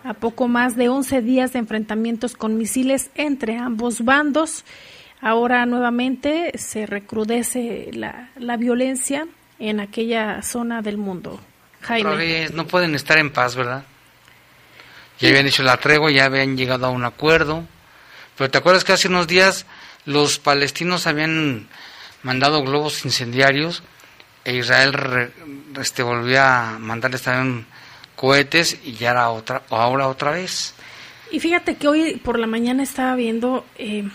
a 0.04 0.14
poco 0.14 0.48
más 0.48 0.76
de 0.76 0.88
11 0.88 1.22
días 1.22 1.52
de 1.52 1.60
enfrentamientos 1.60 2.34
con 2.34 2.56
misiles 2.56 3.10
entre 3.14 3.56
ambos 3.56 4.04
bandos. 4.04 4.64
Ahora 5.20 5.66
nuevamente 5.66 6.52
se 6.58 6.86
recrudece 6.86 7.90
la, 7.92 8.30
la 8.36 8.56
violencia 8.56 9.26
en 9.58 9.78
aquella 9.78 10.42
zona 10.42 10.82
del 10.82 10.96
mundo. 10.96 11.40
Jaime. 11.82 12.48
no 12.52 12.66
pueden 12.66 12.94
estar 12.94 13.18
en 13.18 13.30
paz, 13.30 13.54
¿verdad? 13.54 13.84
Ya 15.20 15.28
habían 15.28 15.46
hecho 15.46 15.62
la 15.62 15.76
tregua, 15.76 16.10
ya 16.10 16.24
habían 16.24 16.56
llegado 16.56 16.86
a 16.86 16.90
un 16.90 17.04
acuerdo. 17.04 17.64
Pero 18.36 18.50
¿te 18.50 18.58
acuerdas 18.58 18.82
que 18.84 18.92
hace 18.92 19.08
unos 19.08 19.28
días 19.28 19.66
los 20.04 20.38
palestinos 20.38 21.06
habían 21.06 21.68
mandado 22.22 22.62
globos 22.62 23.04
incendiarios 23.04 23.82
e 24.44 24.56
Israel 24.56 25.32
este, 25.80 26.02
volvió 26.02 26.42
a 26.42 26.78
mandarles 26.78 27.22
también 27.22 27.66
cohetes 28.16 28.78
y 28.84 28.92
ya 28.92 29.10
era 29.10 29.30
otra, 29.30 29.62
ahora 29.70 30.08
otra 30.08 30.32
vez. 30.32 30.74
Y 31.30 31.40
fíjate 31.40 31.76
que 31.76 31.88
hoy 31.88 32.16
por 32.16 32.38
la 32.38 32.46
mañana 32.46 32.82
estaba 32.82 33.14
viendo 33.14 33.64
eh, 33.78 34.08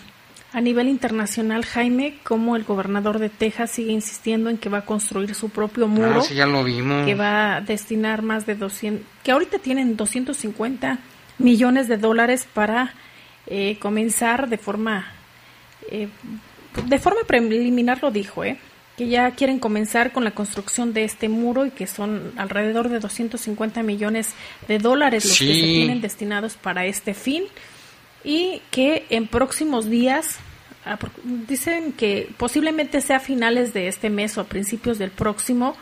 a 0.52 0.60
nivel 0.60 0.88
internacional, 0.88 1.64
Jaime, 1.64 2.18
cómo 2.24 2.56
el 2.56 2.64
gobernador 2.64 3.18
de 3.18 3.28
Texas 3.28 3.72
sigue 3.72 3.92
insistiendo 3.92 4.50
en 4.50 4.56
que 4.56 4.68
va 4.68 4.78
a 4.78 4.84
construir 4.84 5.34
su 5.34 5.50
propio 5.50 5.88
muro. 5.88 6.22
Ah, 6.22 6.32
ya 6.32 6.46
lo 6.46 6.64
vimos. 6.64 7.04
Que 7.04 7.14
va 7.14 7.56
a 7.56 7.60
destinar 7.60 8.22
más 8.22 8.46
de 8.46 8.54
200, 8.54 9.04
que 9.22 9.32
ahorita 9.32 9.58
tienen 9.58 9.96
250 9.96 10.98
millones 11.38 11.88
de 11.88 11.98
dólares 11.98 12.48
para 12.52 12.94
eh, 13.46 13.78
comenzar 13.78 14.48
de 14.48 14.58
forma, 14.58 15.12
eh, 15.90 16.08
de 16.86 16.98
forma 16.98 17.20
preliminar 17.26 18.02
lo 18.02 18.10
dijo, 18.10 18.44
¿eh? 18.44 18.58
Que 18.98 19.06
ya 19.06 19.30
quieren 19.30 19.60
comenzar 19.60 20.10
con 20.10 20.24
la 20.24 20.32
construcción 20.32 20.92
de 20.92 21.04
este 21.04 21.28
muro 21.28 21.64
y 21.64 21.70
que 21.70 21.86
son 21.86 22.32
alrededor 22.36 22.88
de 22.88 22.98
250 22.98 23.84
millones 23.84 24.34
de 24.66 24.78
dólares 24.78 25.24
los 25.24 25.38
que 25.38 25.54
se 25.54 25.62
tienen 25.62 26.00
destinados 26.00 26.56
para 26.56 26.84
este 26.84 27.14
fin 27.14 27.44
y 28.24 28.60
que 28.72 29.06
en 29.10 29.28
próximos 29.28 29.88
días 29.88 30.38
ah, 30.84 30.98
dicen 31.46 31.92
que 31.92 32.28
posiblemente 32.36 33.00
sea 33.00 33.18
a 33.18 33.20
finales 33.20 33.72
de 33.72 33.86
este 33.86 34.10
mes 34.10 34.36
o 34.36 34.40
a 34.40 34.44
principios 34.44 34.98
del 34.98 35.12
próximo 35.12 35.76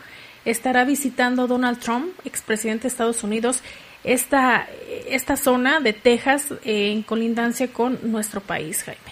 estará 0.45 0.85
visitando 0.85 1.47
Donald 1.47 1.79
Trump, 1.79 2.13
expresidente 2.23 2.83
de 2.83 2.89
Estados 2.89 3.23
Unidos, 3.23 3.63
esta, 4.03 4.67
esta 5.09 5.37
zona 5.37 5.79
de 5.79 5.93
Texas 5.93 6.53
eh, 6.63 6.91
en 6.91 7.01
colindancia 7.01 7.67
con 7.73 7.99
nuestro 8.11 8.41
país, 8.41 8.83
Jaime 8.83 9.06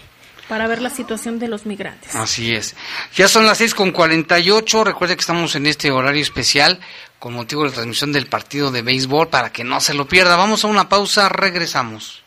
para 0.48 0.66
ver 0.66 0.80
la 0.80 0.90
situación 0.90 1.38
de 1.38 1.48
los 1.48 1.66
migrantes. 1.66 2.14
Así 2.14 2.54
es. 2.54 2.74
Ya 3.14 3.28
son 3.28 3.46
las 3.46 3.60
6.48. 3.60 4.84
Recuerde 4.84 5.16
que 5.16 5.20
estamos 5.20 5.54
en 5.56 5.66
este 5.66 5.90
horario 5.90 6.22
especial 6.22 6.80
con 7.18 7.34
motivo 7.34 7.62
de 7.62 7.68
la 7.68 7.74
transmisión 7.74 8.12
del 8.12 8.26
partido 8.26 8.70
de 8.70 8.82
béisbol 8.82 9.28
para 9.28 9.50
que 9.50 9.64
no 9.64 9.80
se 9.80 9.94
lo 9.94 10.06
pierda. 10.06 10.36
Vamos 10.36 10.64
a 10.64 10.68
una 10.68 10.88
pausa, 10.88 11.28
regresamos. 11.28 12.22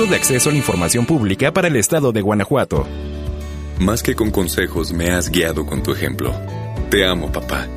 Instituto 0.00 0.06
de 0.06 0.16
Acceso 0.16 0.48
a 0.48 0.52
la 0.52 0.58
Información 0.58 1.04
Pública 1.04 1.52
para 1.52 1.68
el 1.68 1.76
Estado 1.76 2.10
de 2.10 2.22
Guanajuato. 2.22 2.86
Más 3.78 4.02
que 4.02 4.14
con 4.14 4.30
consejos, 4.30 4.94
me 4.94 5.10
has 5.10 5.30
guiado 5.30 5.66
con 5.66 5.82
tu 5.82 5.92
ejemplo. 5.92 6.32
Te 6.90 7.04
amo, 7.04 7.30
papá. 7.30 7.68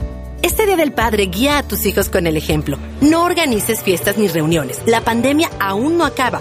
Este 0.41 0.65
Día 0.65 0.77
del 0.77 0.93
Padre 0.93 1.25
guía 1.25 1.57
a 1.57 1.63
tus 1.63 1.85
hijos 1.85 2.07
con 2.07 2.25
el 2.25 2.37
ejemplo. 2.37 2.77
No 3.01 3.25
organices 3.25 3.83
fiestas 3.83 4.17
ni 4.17 4.29
reuniones. 4.29 4.81
La 4.85 5.01
pandemia 5.01 5.49
aún 5.59 5.97
no 5.97 6.05
acaba. 6.05 6.39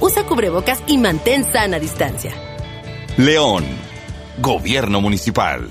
Usa 0.00 0.24
cubrebocas 0.24 0.82
y 0.88 0.98
mantén 0.98 1.44
sana 1.44 1.78
distancia. 1.78 2.32
León, 3.16 3.64
Gobierno 4.40 5.00
Municipal. 5.00 5.70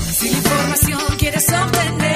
Si 0.00 0.30
la 0.30 0.36
información 0.36 1.00
quieres 1.18 1.46
obtener, 1.52 2.15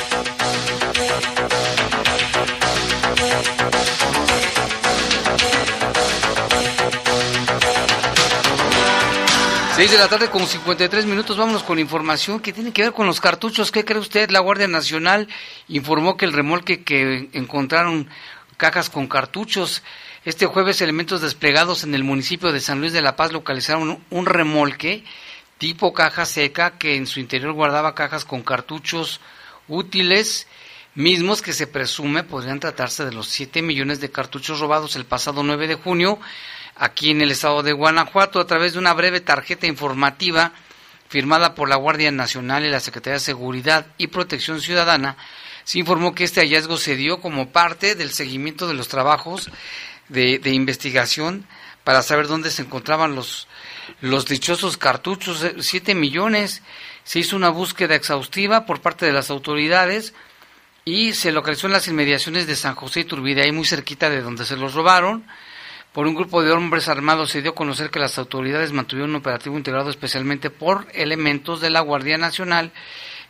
Seis 9.81 9.93
de 9.93 9.97
la 9.97 10.07
tarde 10.07 10.29
con 10.29 10.45
53 10.45 11.07
minutos, 11.07 11.37
vámonos 11.37 11.63
con 11.63 11.79
información 11.79 12.39
que 12.39 12.53
tiene 12.53 12.71
que 12.71 12.83
ver 12.83 12.93
con 12.93 13.07
los 13.07 13.19
cartuchos. 13.19 13.71
¿Qué 13.71 13.83
cree 13.83 13.97
usted? 13.97 14.29
La 14.29 14.39
Guardia 14.39 14.67
Nacional 14.67 15.27
informó 15.69 16.17
que 16.17 16.25
el 16.25 16.33
remolque 16.33 16.83
que 16.83 17.29
encontraron 17.33 18.07
cajas 18.57 18.91
con 18.91 19.07
cartuchos. 19.07 19.81
Este 20.23 20.45
jueves 20.45 20.81
elementos 20.81 21.21
desplegados 21.21 21.83
en 21.83 21.95
el 21.95 22.03
municipio 22.03 22.51
de 22.51 22.59
San 22.59 22.79
Luis 22.79 22.93
de 22.93 23.01
la 23.01 23.15
Paz 23.15 23.31
localizaron 23.31 24.03
un 24.11 24.25
remolque 24.27 25.03
tipo 25.57 25.93
caja 25.93 26.27
seca 26.27 26.77
que 26.77 26.95
en 26.95 27.07
su 27.07 27.19
interior 27.19 27.53
guardaba 27.53 27.95
cajas 27.95 28.23
con 28.23 28.43
cartuchos 28.43 29.19
útiles 29.67 30.45
mismos 30.93 31.41
que 31.41 31.53
se 31.53 31.65
presume 31.65 32.21
podrían 32.21 32.59
tratarse 32.59 33.03
de 33.03 33.13
los 33.13 33.29
7 33.29 33.63
millones 33.63 33.99
de 33.99 34.11
cartuchos 34.11 34.59
robados 34.59 34.95
el 34.95 35.05
pasado 35.05 35.41
9 35.41 35.67
de 35.67 35.75
junio 35.75 36.19
aquí 36.81 37.11
en 37.11 37.21
el 37.21 37.29
estado 37.29 37.61
de 37.61 37.73
Guanajuato 37.73 38.39
a 38.39 38.47
través 38.47 38.73
de 38.73 38.79
una 38.79 38.93
breve 38.93 39.21
tarjeta 39.21 39.67
informativa 39.67 40.51
firmada 41.09 41.53
por 41.53 41.69
la 41.69 41.75
Guardia 41.75 42.11
Nacional 42.11 42.65
y 42.65 42.69
la 42.69 42.79
Secretaría 42.79 43.19
de 43.19 43.19
Seguridad 43.19 43.85
y 43.99 44.07
Protección 44.07 44.61
Ciudadana, 44.61 45.15
se 45.63 45.77
informó 45.77 46.15
que 46.15 46.23
este 46.23 46.41
hallazgo 46.41 46.77
se 46.77 46.95
dio 46.95 47.21
como 47.21 47.51
parte 47.51 47.93
del 47.93 48.09
seguimiento 48.09 48.67
de 48.67 48.73
los 48.73 48.87
trabajos 48.87 49.51
de, 50.09 50.41
investigación 50.45 51.45
para 51.83 52.01
saber 52.01 52.27
dónde 52.27 52.49
se 52.49 52.63
encontraban 52.63 53.13
los, 53.13 53.47
los 54.01 54.25
dichosos 54.25 54.77
cartuchos, 54.77 55.45
7 55.59 55.93
millones. 55.93 56.63
Se 57.03 57.19
hizo 57.19 57.35
una 57.35 57.49
búsqueda 57.49 57.93
exhaustiva 57.93 58.65
por 58.65 58.81
parte 58.81 59.05
de 59.05 59.13
las 59.13 59.29
autoridades 59.29 60.15
y 60.83 61.13
se 61.13 61.31
localizó 61.31 61.67
en 61.67 61.73
las 61.73 61.87
inmediaciones 61.87 62.47
de 62.47 62.55
San 62.55 62.73
José 62.73 63.01
Iturbide, 63.01 63.43
ahí 63.43 63.51
muy 63.51 63.65
cerquita 63.65 64.09
de 64.09 64.21
donde 64.21 64.45
se 64.45 64.57
los 64.57 64.73
robaron. 64.73 65.27
Por 65.93 66.07
un 66.07 66.15
grupo 66.15 66.41
de 66.41 66.51
hombres 66.51 66.87
armados 66.87 67.31
se 67.31 67.41
dio 67.41 67.51
a 67.51 67.55
conocer 67.55 67.89
que 67.89 67.99
las 67.99 68.17
autoridades 68.17 68.71
mantuvieron 68.71 69.09
un 69.09 69.17
operativo 69.17 69.57
integrado 69.57 69.89
especialmente 69.89 70.49
por 70.49 70.87
elementos 70.93 71.59
de 71.59 71.69
la 71.69 71.81
Guardia 71.81 72.17
Nacional 72.17 72.71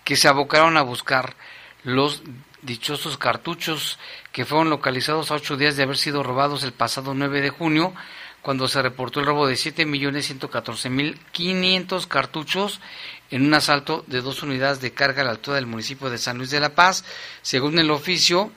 que 0.03 0.15
se 0.15 0.27
abocaron 0.27 0.77
a 0.77 0.83
buscar 0.83 1.35
los 1.83 2.21
dichosos 2.61 3.17
cartuchos 3.17 3.97
que 4.31 4.45
fueron 4.45 4.69
localizados 4.69 5.31
a 5.31 5.35
ocho 5.35 5.57
días 5.57 5.75
de 5.75 5.81
haber 5.83 5.97
sido 5.97 6.21
robados 6.21 6.63
el 6.63 6.73
pasado 6.73 7.15
9 7.15 7.41
de 7.41 7.49
junio, 7.49 7.95
cuando 8.43 8.67
se 8.67 8.79
reportó 8.81 9.19
el 9.19 9.25
robo 9.25 9.47
de 9.47 9.55
7.114.500 9.55 12.07
cartuchos 12.07 12.79
en 13.29 13.45
un 13.45 13.53
asalto 13.53 14.03
de 14.07 14.21
dos 14.21 14.43
unidades 14.43 14.81
de 14.81 14.93
carga 14.93 15.21
a 15.21 15.25
la 15.25 15.31
altura 15.31 15.55
del 15.55 15.67
municipio 15.67 16.09
de 16.09 16.17
San 16.17 16.37
Luis 16.37 16.51
de 16.51 16.59
la 16.59 16.75
Paz. 16.75 17.05
Según 17.41 17.79
el 17.79 17.89
oficio 17.91 18.51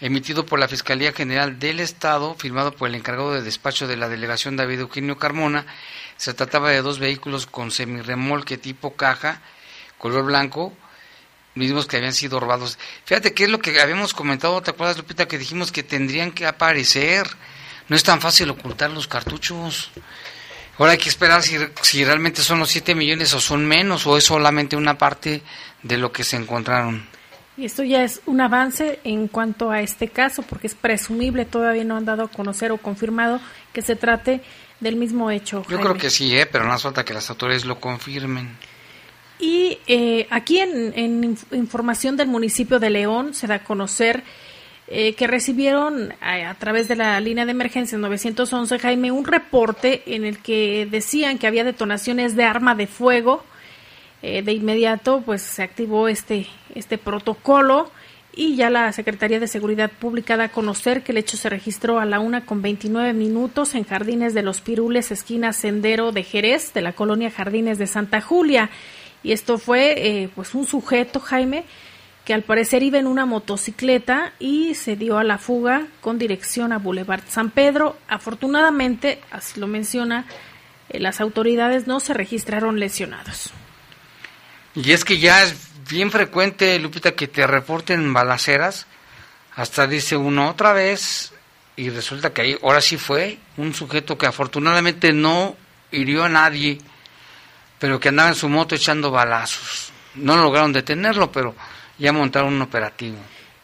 emitido 0.00 0.44
por 0.44 0.58
la 0.58 0.68
Fiscalía 0.68 1.12
General 1.12 1.58
del 1.58 1.80
Estado, 1.80 2.34
firmado 2.34 2.72
por 2.72 2.88
el 2.88 2.94
encargado 2.94 3.32
de 3.32 3.42
despacho 3.42 3.86
de 3.86 3.96
la 3.96 4.08
delegación 4.08 4.56
David 4.56 4.80
Eugenio 4.80 5.18
Carmona, 5.18 5.66
se 6.16 6.34
trataba 6.34 6.70
de 6.70 6.82
dos 6.82 6.98
vehículos 6.98 7.46
con 7.46 7.70
semirremolque 7.70 8.58
tipo 8.58 8.94
caja, 8.94 9.40
color 9.98 10.24
blanco, 10.24 10.72
mismos 11.54 11.86
que 11.86 11.96
habían 11.96 12.12
sido 12.12 12.38
robados. 12.40 12.78
Fíjate 13.04 13.32
que 13.32 13.44
es 13.44 13.50
lo 13.50 13.60
que 13.60 13.80
habíamos 13.80 14.12
comentado, 14.12 14.60
¿te 14.62 14.70
acuerdas, 14.70 14.98
Lupita, 14.98 15.26
que 15.26 15.38
dijimos 15.38 15.72
que 15.72 15.82
tendrían 15.82 16.32
que 16.32 16.46
aparecer? 16.46 17.26
No 17.88 17.96
es 17.96 18.02
tan 18.02 18.20
fácil 18.20 18.50
ocultar 18.50 18.90
los 18.90 19.08
cartuchos. 19.08 19.90
Ahora 20.78 20.92
hay 20.92 20.98
que 20.98 21.08
esperar 21.08 21.42
si, 21.42 21.56
si 21.80 22.04
realmente 22.04 22.42
son 22.42 22.58
los 22.58 22.68
7 22.68 22.94
millones 22.94 23.32
o 23.32 23.40
son 23.40 23.66
menos 23.66 24.06
o 24.06 24.18
es 24.18 24.24
solamente 24.24 24.76
una 24.76 24.98
parte 24.98 25.42
de 25.82 25.96
lo 25.96 26.12
que 26.12 26.24
se 26.24 26.36
encontraron. 26.36 27.15
Y 27.56 27.64
esto 27.64 27.82
ya 27.82 28.02
es 28.04 28.20
un 28.26 28.40
avance 28.40 28.98
en 29.04 29.28
cuanto 29.28 29.70
a 29.70 29.80
este 29.80 30.08
caso, 30.08 30.42
porque 30.42 30.66
es 30.66 30.74
presumible, 30.74 31.46
todavía 31.46 31.84
no 31.84 31.96
han 31.96 32.04
dado 32.04 32.24
a 32.24 32.28
conocer 32.28 32.70
o 32.70 32.76
confirmado 32.76 33.40
que 33.72 33.80
se 33.80 33.96
trate 33.96 34.42
del 34.80 34.96
mismo 34.96 35.30
hecho. 35.30 35.64
Yo 35.70 35.80
creo 35.80 35.94
que 35.94 36.10
sí, 36.10 36.36
¿eh? 36.36 36.44
pero 36.44 36.64
no 36.66 36.72
hace 36.74 36.82
falta 36.84 37.04
que 37.04 37.14
las 37.14 37.30
autoridades 37.30 37.64
lo 37.64 37.80
confirmen. 37.80 38.50
Y 39.38 39.78
eh, 39.86 40.26
aquí 40.30 40.58
en, 40.58 40.92
en 40.98 41.22
inf- 41.36 41.56
información 41.56 42.16
del 42.16 42.28
municipio 42.28 42.78
de 42.78 42.90
León 42.90 43.32
se 43.32 43.46
da 43.46 43.56
a 43.56 43.64
conocer 43.64 44.22
eh, 44.88 45.14
que 45.14 45.26
recibieron 45.26 46.12
a, 46.20 46.50
a 46.50 46.54
través 46.54 46.88
de 46.88 46.96
la 46.96 47.18
línea 47.20 47.44
de 47.46 47.50
emergencia 47.52 47.96
911, 47.96 48.78
Jaime, 48.78 49.10
un 49.12 49.24
reporte 49.24 50.02
en 50.14 50.24
el 50.26 50.38
que 50.38 50.86
decían 50.90 51.38
que 51.38 51.46
había 51.46 51.64
detonaciones 51.64 52.36
de 52.36 52.44
arma 52.44 52.74
de 52.74 52.86
fuego. 52.86 53.42
Eh, 54.22 54.40
de 54.42 54.52
inmediato, 54.54 55.22
pues 55.24 55.42
se 55.42 55.62
activó 55.62 56.08
este, 56.08 56.46
este 56.76 56.98
protocolo 56.98 57.90
y 58.36 58.54
ya 58.54 58.68
la 58.68 58.92
Secretaría 58.92 59.40
de 59.40 59.48
Seguridad 59.48 59.90
Pública 59.90 60.36
da 60.36 60.44
a 60.44 60.48
conocer 60.50 61.02
que 61.02 61.12
el 61.12 61.18
hecho 61.18 61.38
se 61.38 61.48
registró 61.48 61.98
a 61.98 62.04
la 62.04 62.20
una 62.20 62.44
con 62.44 62.60
29 62.60 63.14
minutos 63.14 63.74
en 63.74 63.84
Jardines 63.84 64.34
de 64.34 64.42
los 64.42 64.60
Pirules, 64.60 65.10
esquina 65.10 65.54
Sendero 65.54 66.12
de 66.12 66.22
Jerez, 66.22 66.74
de 66.74 66.82
la 66.82 66.92
colonia 66.92 67.30
Jardines 67.30 67.78
de 67.78 67.86
Santa 67.86 68.20
Julia. 68.20 68.68
Y 69.22 69.32
esto 69.32 69.56
fue 69.56 69.94
eh, 69.96 70.28
pues 70.34 70.54
un 70.54 70.66
sujeto, 70.66 71.18
Jaime, 71.18 71.64
que 72.26 72.34
al 72.34 72.42
parecer 72.42 72.82
iba 72.82 72.98
en 72.98 73.06
una 73.06 73.24
motocicleta 73.24 74.34
y 74.38 74.74
se 74.74 74.96
dio 74.96 75.16
a 75.16 75.24
la 75.24 75.38
fuga 75.38 75.86
con 76.02 76.18
dirección 76.18 76.72
a 76.72 76.78
Boulevard 76.78 77.22
San 77.28 77.50
Pedro. 77.50 77.96
Afortunadamente, 78.06 79.18
así 79.30 79.58
lo 79.58 79.66
menciona, 79.66 80.26
eh, 80.90 81.00
las 81.00 81.22
autoridades 81.22 81.86
no 81.86 82.00
se 82.00 82.12
registraron 82.12 82.78
lesionados. 82.80 83.50
Y 84.74 84.92
es 84.92 85.06
que 85.06 85.18
ya 85.18 85.42
bien 85.88 86.10
frecuente, 86.10 86.78
Lupita, 86.78 87.12
que 87.12 87.28
te 87.28 87.46
reporten 87.46 88.12
balaceras. 88.12 88.86
Hasta 89.54 89.86
dice 89.86 90.16
uno 90.16 90.50
otra 90.50 90.72
vez 90.72 91.32
y 91.76 91.90
resulta 91.90 92.32
que 92.32 92.42
ahí, 92.42 92.58
ahora 92.62 92.80
sí 92.80 92.96
fue 92.96 93.38
un 93.56 93.74
sujeto 93.74 94.18
que 94.18 94.26
afortunadamente 94.26 95.12
no 95.12 95.56
hirió 95.90 96.24
a 96.24 96.28
nadie, 96.28 96.78
pero 97.78 98.00
que 98.00 98.08
andaba 98.08 98.28
en 98.28 98.34
su 98.34 98.48
moto 98.48 98.74
echando 98.74 99.10
balazos. 99.10 99.92
No 100.14 100.36
lograron 100.36 100.72
detenerlo, 100.72 101.30
pero 101.30 101.54
ya 101.98 102.12
montaron 102.12 102.54
un 102.54 102.62
operativo. 102.62 103.18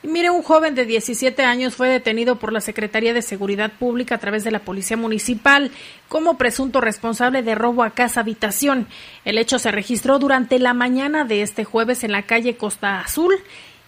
Mire, 0.05 0.31
un 0.31 0.43
joven 0.43 0.75
de 0.75 0.85
17 0.85 1.45
años 1.45 1.77
fue 1.77 1.89
detenido 1.89 2.37
por 2.37 2.53
la 2.53 2.61
Secretaría 2.61 3.15
de 3.15 3.23
Seguridad 3.23 3.71
Pública 3.79 4.17
a 4.17 4.19
través 4.19 4.43
de 4.43 4.51
la 4.51 4.59
Policía 4.59 4.97
Municipal 4.97 5.71
como 6.09 6.37
presunto 6.37 6.81
responsable 6.81 7.45
de 7.45 7.55
robo 7.55 7.85
a 7.85 7.91
casa 7.91 8.21
habitación. 8.21 8.89
El 9.25 9.39
hecho 9.39 9.61
se 9.61 9.71
registró 9.71 10.19
durante 10.19 10.59
la 10.59 10.75
mañana 10.75 11.25
de 11.25 11.43
este 11.43 11.63
jueves 11.65 12.03
en 12.03 12.11
la 12.11 12.23
calle 12.23 12.57
Costa 12.57 12.99
Azul 12.99 13.33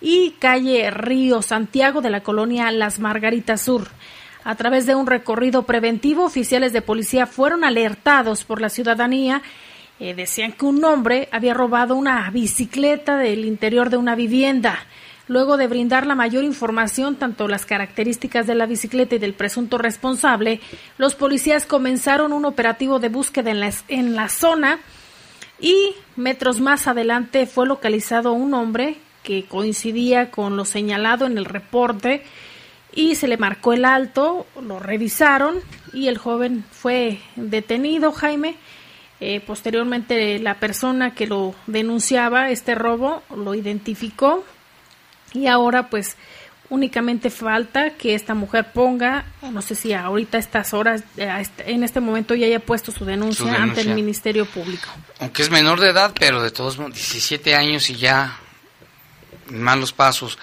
y 0.00 0.36
calle 0.38 0.88
Río 0.92 1.42
Santiago 1.42 2.00
de 2.00 2.10
la 2.10 2.22
colonia 2.22 2.70
Las 2.70 3.00
Margaritas 3.00 3.62
Sur. 3.62 3.88
A 4.44 4.54
través 4.54 4.86
de 4.86 4.94
un 4.94 5.08
recorrido 5.08 5.64
preventivo, 5.64 6.24
oficiales 6.24 6.72
de 6.72 6.82
policía 6.82 7.26
fueron 7.26 7.64
alertados 7.64 8.44
por 8.44 8.60
la 8.60 8.68
ciudadanía. 8.68 9.42
Eh, 9.98 10.14
decían 10.14 10.52
que 10.52 10.64
un 10.64 10.84
hombre 10.84 11.28
había 11.32 11.54
robado 11.54 11.96
una 11.96 12.30
bicicleta 12.30 13.16
del 13.16 13.44
interior 13.44 13.90
de 13.90 13.96
una 13.96 14.14
vivienda. 14.14 14.86
Luego 15.26 15.56
de 15.56 15.68
brindar 15.68 16.06
la 16.06 16.14
mayor 16.14 16.44
información, 16.44 17.16
tanto 17.16 17.48
las 17.48 17.64
características 17.64 18.46
de 18.46 18.54
la 18.54 18.66
bicicleta 18.66 19.14
y 19.14 19.18
del 19.18 19.32
presunto 19.32 19.78
responsable, 19.78 20.60
los 20.98 21.14
policías 21.14 21.64
comenzaron 21.64 22.32
un 22.32 22.44
operativo 22.44 22.98
de 22.98 23.08
búsqueda 23.08 23.50
en 23.50 23.60
la, 23.60 23.72
en 23.88 24.14
la 24.14 24.28
zona 24.28 24.80
y 25.58 25.94
metros 26.16 26.60
más 26.60 26.86
adelante 26.86 27.46
fue 27.46 27.66
localizado 27.66 28.32
un 28.32 28.52
hombre 28.52 28.98
que 29.22 29.44
coincidía 29.44 30.30
con 30.30 30.56
lo 30.56 30.66
señalado 30.66 31.24
en 31.24 31.38
el 31.38 31.46
reporte 31.46 32.22
y 32.94 33.14
se 33.14 33.26
le 33.26 33.38
marcó 33.38 33.72
el 33.72 33.86
alto, 33.86 34.46
lo 34.62 34.78
revisaron 34.78 35.56
y 35.92 36.08
el 36.08 36.18
joven 36.18 36.64
fue 36.70 37.18
detenido, 37.34 38.12
Jaime. 38.12 38.56
Eh, 39.20 39.40
posteriormente 39.40 40.38
la 40.38 40.56
persona 40.56 41.14
que 41.14 41.26
lo 41.26 41.54
denunciaba, 41.66 42.50
este 42.50 42.74
robo, 42.74 43.22
lo 43.34 43.54
identificó 43.54 44.44
y 45.34 45.46
ahora 45.46 45.90
pues 45.90 46.16
únicamente 46.70 47.28
falta 47.28 47.90
que 47.90 48.14
esta 48.14 48.34
mujer 48.34 48.72
ponga, 48.72 49.26
no 49.42 49.60
sé 49.60 49.74
si 49.74 49.92
ahorita 49.92 50.38
a 50.38 50.40
estas 50.40 50.72
horas, 50.72 51.02
eh, 51.16 51.28
este- 51.40 51.70
en 51.70 51.84
este 51.84 52.00
momento 52.00 52.34
ya 52.34 52.46
haya 52.46 52.58
puesto 52.60 52.90
su 52.90 53.04
denuncia, 53.04 53.44
Su 53.44 53.50
ante 53.50 53.82
el. 53.82 53.94
Ministerio 53.94 54.46
Público. 54.46 54.88
Aunque 55.20 55.42
es 55.42 55.50
menor 55.50 55.78
de 55.78 55.90
edad, 55.90 56.12
pero 56.18 56.42
de 56.42 56.50
todos 56.50 56.78
modos, 56.78 56.94
17 56.94 57.54
años 57.54 57.90
y 57.90 57.96
ya 57.96 58.38
malos 59.50 59.92
pasos. 59.92 60.38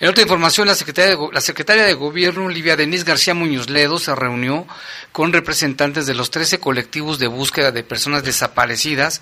En 0.00 0.08
otra 0.08 0.22
información, 0.22 0.66
la 0.68 0.74
secretaria, 0.74 1.16
de, 1.16 1.28
la 1.32 1.40
secretaria 1.40 1.84
de 1.84 1.92
Gobierno, 1.94 2.46
Olivia 2.46 2.76
Denise 2.76 3.04
García 3.04 3.34
Muñoz 3.34 3.68
Ledo, 3.68 3.98
se 3.98 4.14
reunió 4.14 4.66
con 5.12 5.32
representantes 5.32 6.06
de 6.06 6.14
los 6.14 6.30
13 6.30 6.60
colectivos 6.60 7.18
de 7.18 7.26
búsqueda 7.26 7.72
de 7.72 7.82
personas 7.82 8.22
desaparecidas 8.22 9.20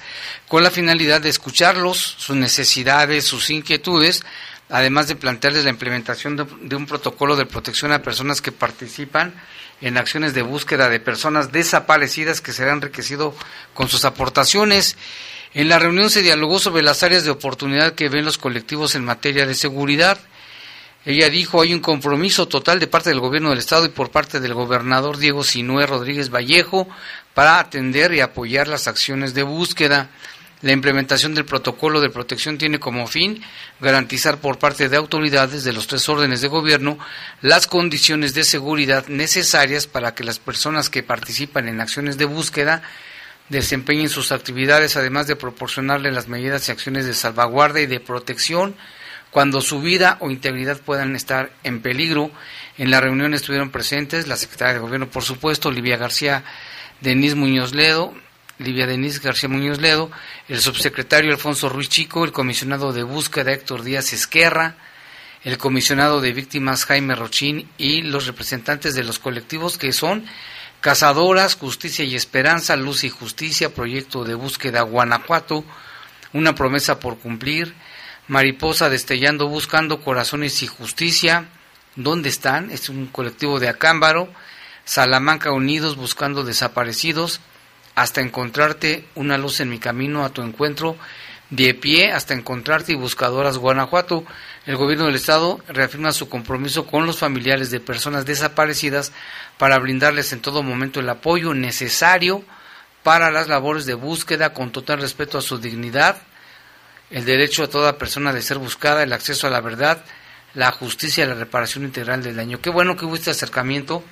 con 0.48 0.62
la 0.62 0.70
finalidad 0.70 1.20
de 1.22 1.30
escucharlos, 1.30 1.96
sus 2.18 2.36
necesidades, 2.36 3.24
sus 3.24 3.48
inquietudes, 3.50 4.22
además 4.68 5.08
de 5.08 5.16
plantearles 5.16 5.64
la 5.64 5.70
implementación 5.70 6.36
de, 6.36 6.76
un 6.76 6.86
protocolo 6.86 7.36
de 7.36 7.46
protección 7.46 7.92
a 7.92 8.02
personas 8.02 8.40
que 8.40 8.52
participan 8.52 9.34
en 9.80 9.96
acciones 9.98 10.34
de 10.34 10.42
búsqueda 10.42 10.88
de 10.88 11.00
personas 11.00 11.52
desaparecidas 11.52 12.40
que 12.40 12.52
será 12.52 12.72
enriquecido 12.72 13.34
con 13.74 13.88
sus 13.88 14.04
aportaciones. 14.04 14.96
En 15.54 15.68
la 15.68 15.78
reunión 15.78 16.10
se 16.10 16.22
dialogó 16.22 16.58
sobre 16.58 16.82
las 16.82 17.02
áreas 17.02 17.24
de 17.24 17.30
oportunidad 17.30 17.94
que 17.94 18.08
ven 18.08 18.24
los 18.24 18.38
colectivos 18.38 18.94
en 18.94 19.04
materia 19.04 19.46
de 19.46 19.54
seguridad. 19.54 20.18
Ella 21.04 21.30
dijo, 21.30 21.62
hay 21.62 21.72
un 21.72 21.80
compromiso 21.80 22.48
total 22.48 22.80
de 22.80 22.88
parte 22.88 23.10
del 23.10 23.20
gobierno 23.20 23.50
del 23.50 23.60
Estado 23.60 23.86
y 23.86 23.90
por 23.90 24.10
parte 24.10 24.40
del 24.40 24.54
gobernador 24.54 25.18
Diego 25.18 25.44
Sinué 25.44 25.86
Rodríguez 25.86 26.30
Vallejo 26.30 26.88
para 27.32 27.60
atender 27.60 28.12
y 28.12 28.20
apoyar 28.20 28.66
las 28.66 28.88
acciones 28.88 29.32
de 29.32 29.44
búsqueda. 29.44 30.10
La 30.62 30.72
implementación 30.72 31.34
del 31.34 31.44
protocolo 31.44 32.00
de 32.00 32.08
protección 32.08 32.56
tiene 32.56 32.80
como 32.80 33.06
fin 33.06 33.42
garantizar 33.78 34.40
por 34.40 34.58
parte 34.58 34.88
de 34.88 34.96
autoridades 34.96 35.64
de 35.64 35.72
los 35.74 35.86
tres 35.86 36.08
órdenes 36.08 36.40
de 36.40 36.48
gobierno 36.48 36.98
las 37.42 37.66
condiciones 37.66 38.32
de 38.32 38.42
seguridad 38.42 39.06
necesarias 39.08 39.86
para 39.86 40.14
que 40.14 40.24
las 40.24 40.38
personas 40.38 40.88
que 40.88 41.02
participan 41.02 41.68
en 41.68 41.80
acciones 41.80 42.16
de 42.16 42.24
búsqueda 42.24 42.82
desempeñen 43.50 44.08
sus 44.08 44.32
actividades, 44.32 44.96
además 44.96 45.26
de 45.26 45.36
proporcionarle 45.36 46.10
las 46.10 46.26
medidas 46.26 46.68
y 46.68 46.72
acciones 46.72 47.04
de 47.04 47.14
salvaguarda 47.14 47.80
y 47.80 47.86
de 47.86 48.00
protección 48.00 48.76
cuando 49.30 49.60
su 49.60 49.80
vida 49.82 50.16
o 50.20 50.30
integridad 50.30 50.80
puedan 50.80 51.14
estar 51.14 51.50
en 51.62 51.82
peligro. 51.82 52.30
En 52.78 52.90
la 52.90 53.00
reunión 53.00 53.34
estuvieron 53.34 53.70
presentes 53.70 54.26
la 54.26 54.36
secretaria 54.36 54.74
de 54.74 54.80
Gobierno, 54.80 55.10
por 55.10 55.22
supuesto, 55.22 55.68
Olivia 55.68 55.98
García 55.98 56.42
Denise 57.02 57.34
Muñoz 57.34 57.74
Ledo, 57.74 58.14
Livia 58.58 58.86
Denise 58.86 59.20
García 59.20 59.48
Muñoz 59.48 59.80
Ledo, 59.80 60.10
el 60.48 60.60
subsecretario 60.60 61.30
Alfonso 61.30 61.68
Ruiz 61.68 61.88
Chico, 61.88 62.24
el 62.24 62.32
comisionado 62.32 62.92
de 62.92 63.02
búsqueda 63.02 63.52
Héctor 63.52 63.82
Díaz 63.82 64.12
Esquerra, 64.12 64.76
el 65.44 65.58
comisionado 65.58 66.20
de 66.20 66.32
víctimas 66.32 66.86
Jaime 66.86 67.14
Rochín 67.14 67.68
y 67.76 68.02
los 68.02 68.26
representantes 68.26 68.94
de 68.94 69.04
los 69.04 69.18
colectivos 69.18 69.76
que 69.76 69.92
son 69.92 70.24
Cazadoras, 70.80 71.56
Justicia 71.56 72.04
y 72.04 72.14
Esperanza, 72.14 72.76
Luz 72.76 73.04
y 73.04 73.10
Justicia, 73.10 73.74
Proyecto 73.74 74.24
de 74.24 74.34
Búsqueda 74.34 74.82
Guanajuato, 74.82 75.64
Una 76.32 76.54
promesa 76.54 76.98
por 76.98 77.18
cumplir, 77.18 77.74
Mariposa 78.28 78.88
Destellando 78.88 79.48
Buscando 79.48 80.00
Corazones 80.00 80.62
y 80.62 80.66
Justicia, 80.66 81.48
¿dónde 81.94 82.28
están? 82.28 82.70
Es 82.70 82.88
un 82.88 83.06
colectivo 83.06 83.60
de 83.60 83.68
Acámbaro, 83.68 84.32
Salamanca 84.84 85.52
Unidos 85.52 85.96
Buscando 85.96 86.42
Desaparecidos, 86.42 87.40
hasta 87.96 88.20
encontrarte 88.20 89.04
una 89.16 89.38
luz 89.38 89.58
en 89.58 89.70
mi 89.70 89.80
camino 89.80 90.24
a 90.24 90.28
tu 90.28 90.42
encuentro, 90.42 90.96
de 91.50 91.74
pie 91.74 92.12
hasta 92.12 92.34
encontrarte 92.34 92.92
y 92.92 92.96
buscadoras 92.96 93.56
Guanajuato. 93.56 94.24
El 94.66 94.76
gobierno 94.76 95.06
del 95.06 95.14
estado 95.14 95.60
reafirma 95.68 96.12
su 96.12 96.28
compromiso 96.28 96.86
con 96.86 97.06
los 97.06 97.18
familiares 97.18 97.70
de 97.70 97.80
personas 97.80 98.26
desaparecidas 98.26 99.12
para 99.58 99.78
brindarles 99.78 100.32
en 100.32 100.40
todo 100.40 100.62
momento 100.62 101.00
el 101.00 101.08
apoyo 101.08 101.54
necesario 101.54 102.44
para 103.02 103.30
las 103.30 103.48
labores 103.48 103.86
de 103.86 103.94
búsqueda 103.94 104.52
con 104.52 104.72
total 104.72 105.00
respeto 105.00 105.38
a 105.38 105.42
su 105.42 105.58
dignidad, 105.58 106.16
el 107.10 107.24
derecho 107.24 107.62
a 107.62 107.70
toda 107.70 107.98
persona 107.98 108.32
de 108.32 108.42
ser 108.42 108.58
buscada, 108.58 109.04
el 109.04 109.12
acceso 109.12 109.46
a 109.46 109.50
la 109.50 109.60
verdad, 109.60 110.04
la 110.54 110.72
justicia 110.72 111.24
y 111.24 111.28
la 111.28 111.34
reparación 111.34 111.84
integral 111.84 112.22
del 112.22 112.36
daño. 112.36 112.60
Qué 112.60 112.70
bueno 112.70 112.96
que 112.96 113.04
hubo 113.04 113.14
este 113.14 113.30
acercamiento 113.30 114.02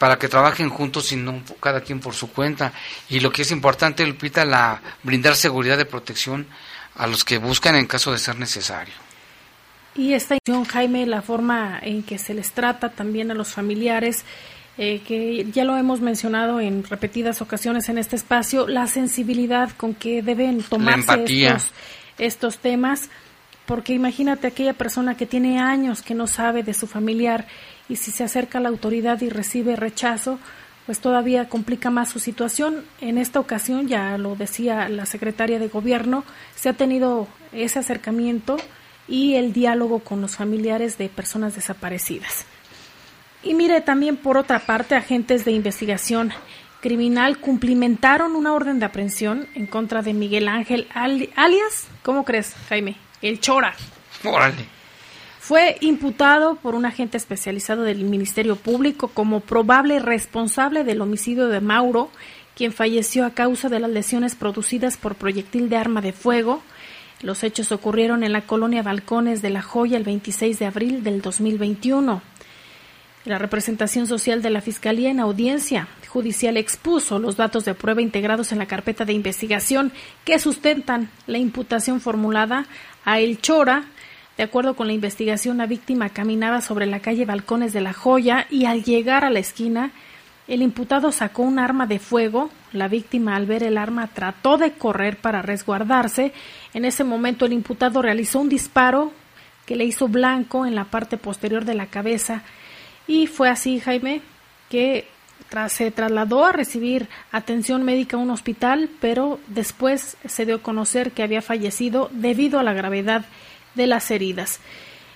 para 0.00 0.18
que 0.18 0.28
trabajen 0.30 0.70
juntos 0.70 1.12
y 1.12 1.16
no 1.16 1.42
cada 1.60 1.82
quien 1.82 2.00
por 2.00 2.14
su 2.14 2.32
cuenta. 2.32 2.72
Y 3.10 3.20
lo 3.20 3.30
que 3.30 3.42
es 3.42 3.50
importante, 3.50 4.06
Lupita, 4.06 4.46
la 4.46 4.80
brindar 5.02 5.36
seguridad 5.36 5.76
de 5.76 5.84
protección 5.84 6.46
a 6.94 7.06
los 7.06 7.22
que 7.22 7.36
buscan 7.36 7.76
en 7.76 7.86
caso 7.86 8.10
de 8.10 8.18
ser 8.18 8.38
necesario. 8.38 8.94
Y 9.94 10.14
esta 10.14 10.36
acción, 10.36 10.64
Jaime, 10.64 11.04
la 11.04 11.20
forma 11.20 11.78
en 11.82 12.02
que 12.02 12.16
se 12.16 12.32
les 12.32 12.52
trata 12.52 12.88
también 12.88 13.30
a 13.30 13.34
los 13.34 13.48
familiares, 13.48 14.24
eh, 14.78 15.02
que 15.06 15.46
ya 15.52 15.64
lo 15.64 15.76
hemos 15.76 16.00
mencionado 16.00 16.60
en 16.60 16.82
repetidas 16.82 17.42
ocasiones 17.42 17.90
en 17.90 17.98
este 17.98 18.16
espacio, 18.16 18.66
la 18.68 18.86
sensibilidad 18.86 19.70
con 19.76 19.92
que 19.92 20.22
deben 20.22 20.62
tomarse 20.62 21.24
estos, 21.26 21.72
estos 22.16 22.56
temas, 22.56 23.10
porque 23.66 23.92
imagínate 23.92 24.46
aquella 24.46 24.72
persona 24.72 25.14
que 25.14 25.26
tiene 25.26 25.60
años 25.60 26.00
que 26.00 26.14
no 26.14 26.26
sabe 26.26 26.62
de 26.62 26.72
su 26.72 26.86
familiar 26.86 27.46
y 27.90 27.96
si 27.96 28.12
se 28.12 28.24
acerca 28.24 28.58
a 28.58 28.60
la 28.60 28.68
autoridad 28.68 29.20
y 29.20 29.28
recibe 29.28 29.74
rechazo, 29.74 30.38
pues 30.86 31.00
todavía 31.00 31.48
complica 31.48 31.90
más 31.90 32.08
su 32.08 32.20
situación. 32.20 32.84
En 33.00 33.18
esta 33.18 33.40
ocasión, 33.40 33.88
ya 33.88 34.16
lo 34.16 34.36
decía 34.36 34.88
la 34.88 35.06
secretaria 35.06 35.58
de 35.58 35.68
gobierno, 35.68 36.24
se 36.54 36.68
ha 36.68 36.72
tenido 36.72 37.26
ese 37.52 37.80
acercamiento 37.80 38.56
y 39.08 39.34
el 39.34 39.52
diálogo 39.52 39.98
con 39.98 40.20
los 40.20 40.36
familiares 40.36 40.98
de 40.98 41.08
personas 41.08 41.56
desaparecidas. 41.56 42.46
Y 43.42 43.54
mire, 43.54 43.80
también 43.80 44.16
por 44.16 44.38
otra 44.38 44.60
parte, 44.60 44.94
agentes 44.94 45.44
de 45.44 45.52
investigación 45.52 46.32
criminal 46.80 47.38
cumplimentaron 47.38 48.36
una 48.36 48.52
orden 48.52 48.78
de 48.78 48.86
aprehensión 48.86 49.48
en 49.54 49.66
contra 49.66 50.02
de 50.02 50.14
Miguel 50.14 50.48
Ángel 50.48 50.88
alias, 50.94 51.88
¿cómo 52.02 52.24
crees, 52.24 52.54
Jaime? 52.68 52.96
El 53.20 53.40
Chora. 53.40 53.74
Órale. 54.24 54.79
Fue 55.50 55.78
imputado 55.80 56.54
por 56.54 56.76
un 56.76 56.86
agente 56.86 57.16
especializado 57.16 57.82
del 57.82 58.04
Ministerio 58.04 58.54
Público 58.54 59.08
como 59.08 59.40
probable 59.40 59.98
responsable 59.98 60.84
del 60.84 61.00
homicidio 61.00 61.48
de 61.48 61.60
Mauro, 61.60 62.08
quien 62.54 62.72
falleció 62.72 63.26
a 63.26 63.30
causa 63.30 63.68
de 63.68 63.80
las 63.80 63.90
lesiones 63.90 64.36
producidas 64.36 64.96
por 64.96 65.16
proyectil 65.16 65.68
de 65.68 65.76
arma 65.76 66.02
de 66.02 66.12
fuego. 66.12 66.62
Los 67.20 67.42
hechos 67.42 67.72
ocurrieron 67.72 68.22
en 68.22 68.32
la 68.32 68.42
colonia 68.42 68.84
Balcones 68.84 69.42
de 69.42 69.50
La 69.50 69.60
Joya 69.60 69.96
el 69.96 70.04
26 70.04 70.56
de 70.60 70.66
abril 70.66 71.02
del 71.02 71.20
2021. 71.20 72.22
La 73.24 73.38
representación 73.38 74.06
social 74.06 74.42
de 74.42 74.50
la 74.50 74.60
Fiscalía 74.60 75.10
en 75.10 75.18
audiencia 75.18 75.88
judicial 76.06 76.58
expuso 76.58 77.18
los 77.18 77.36
datos 77.36 77.64
de 77.64 77.74
prueba 77.74 78.02
integrados 78.02 78.52
en 78.52 78.58
la 78.58 78.66
carpeta 78.66 79.04
de 79.04 79.14
investigación 79.14 79.90
que 80.24 80.38
sustentan 80.38 81.10
la 81.26 81.38
imputación 81.38 82.00
formulada 82.00 82.66
a 83.04 83.18
El 83.18 83.40
Chora. 83.40 83.86
De 84.40 84.44
acuerdo 84.44 84.74
con 84.74 84.86
la 84.86 84.94
investigación, 84.94 85.58
la 85.58 85.66
víctima 85.66 86.08
caminaba 86.08 86.62
sobre 86.62 86.86
la 86.86 87.00
calle 87.00 87.26
Balcones 87.26 87.74
de 87.74 87.82
La 87.82 87.92
Joya 87.92 88.46
y 88.48 88.64
al 88.64 88.82
llegar 88.84 89.22
a 89.22 89.28
la 89.28 89.38
esquina, 89.38 89.90
el 90.48 90.62
imputado 90.62 91.12
sacó 91.12 91.42
un 91.42 91.58
arma 91.58 91.86
de 91.86 91.98
fuego. 91.98 92.48
La 92.72 92.88
víctima, 92.88 93.36
al 93.36 93.44
ver 93.44 93.62
el 93.62 93.76
arma, 93.76 94.06
trató 94.06 94.56
de 94.56 94.72
correr 94.72 95.18
para 95.18 95.42
resguardarse. 95.42 96.32
En 96.72 96.86
ese 96.86 97.04
momento, 97.04 97.44
el 97.44 97.52
imputado 97.52 98.00
realizó 98.00 98.40
un 98.40 98.48
disparo 98.48 99.12
que 99.66 99.76
le 99.76 99.84
hizo 99.84 100.08
blanco 100.08 100.64
en 100.64 100.74
la 100.74 100.84
parte 100.84 101.18
posterior 101.18 101.66
de 101.66 101.74
la 101.74 101.88
cabeza 101.88 102.42
y 103.06 103.26
fue 103.26 103.50
así, 103.50 103.78
Jaime, 103.78 104.22
que 104.70 105.06
se 105.68 105.90
trasladó 105.90 106.46
a 106.46 106.52
recibir 106.52 107.08
atención 107.30 107.82
médica 107.82 108.16
a 108.16 108.20
un 108.20 108.30
hospital, 108.30 108.88
pero 109.02 109.38
después 109.48 110.16
se 110.24 110.46
dio 110.46 110.54
a 110.54 110.62
conocer 110.62 111.12
que 111.12 111.22
había 111.22 111.42
fallecido 111.42 112.08
debido 112.14 112.58
a 112.58 112.62
la 112.62 112.72
gravedad 112.72 113.26
de 113.74 113.86
las 113.86 114.10
heridas. 114.10 114.60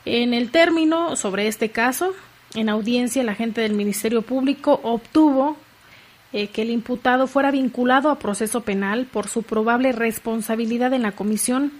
En 0.04 0.34
el 0.34 0.50
término 0.50 1.16
sobre 1.16 1.48
este 1.48 1.70
caso, 1.70 2.12
en 2.54 2.68
audiencia, 2.68 3.22
el 3.22 3.28
agente 3.28 3.62
del 3.62 3.72
Ministerio 3.72 4.22
Público 4.22 4.80
obtuvo 4.82 5.56
eh, 6.32 6.48
que 6.48 6.62
el 6.62 6.70
imputado 6.70 7.26
fuera 7.26 7.50
vinculado 7.50 8.10
a 8.10 8.18
proceso 8.18 8.62
penal 8.62 9.06
por 9.06 9.28
su 9.28 9.42
probable 9.42 9.92
responsabilidad 9.92 10.92
en 10.92 11.02
la 11.02 11.12
comisión 11.12 11.72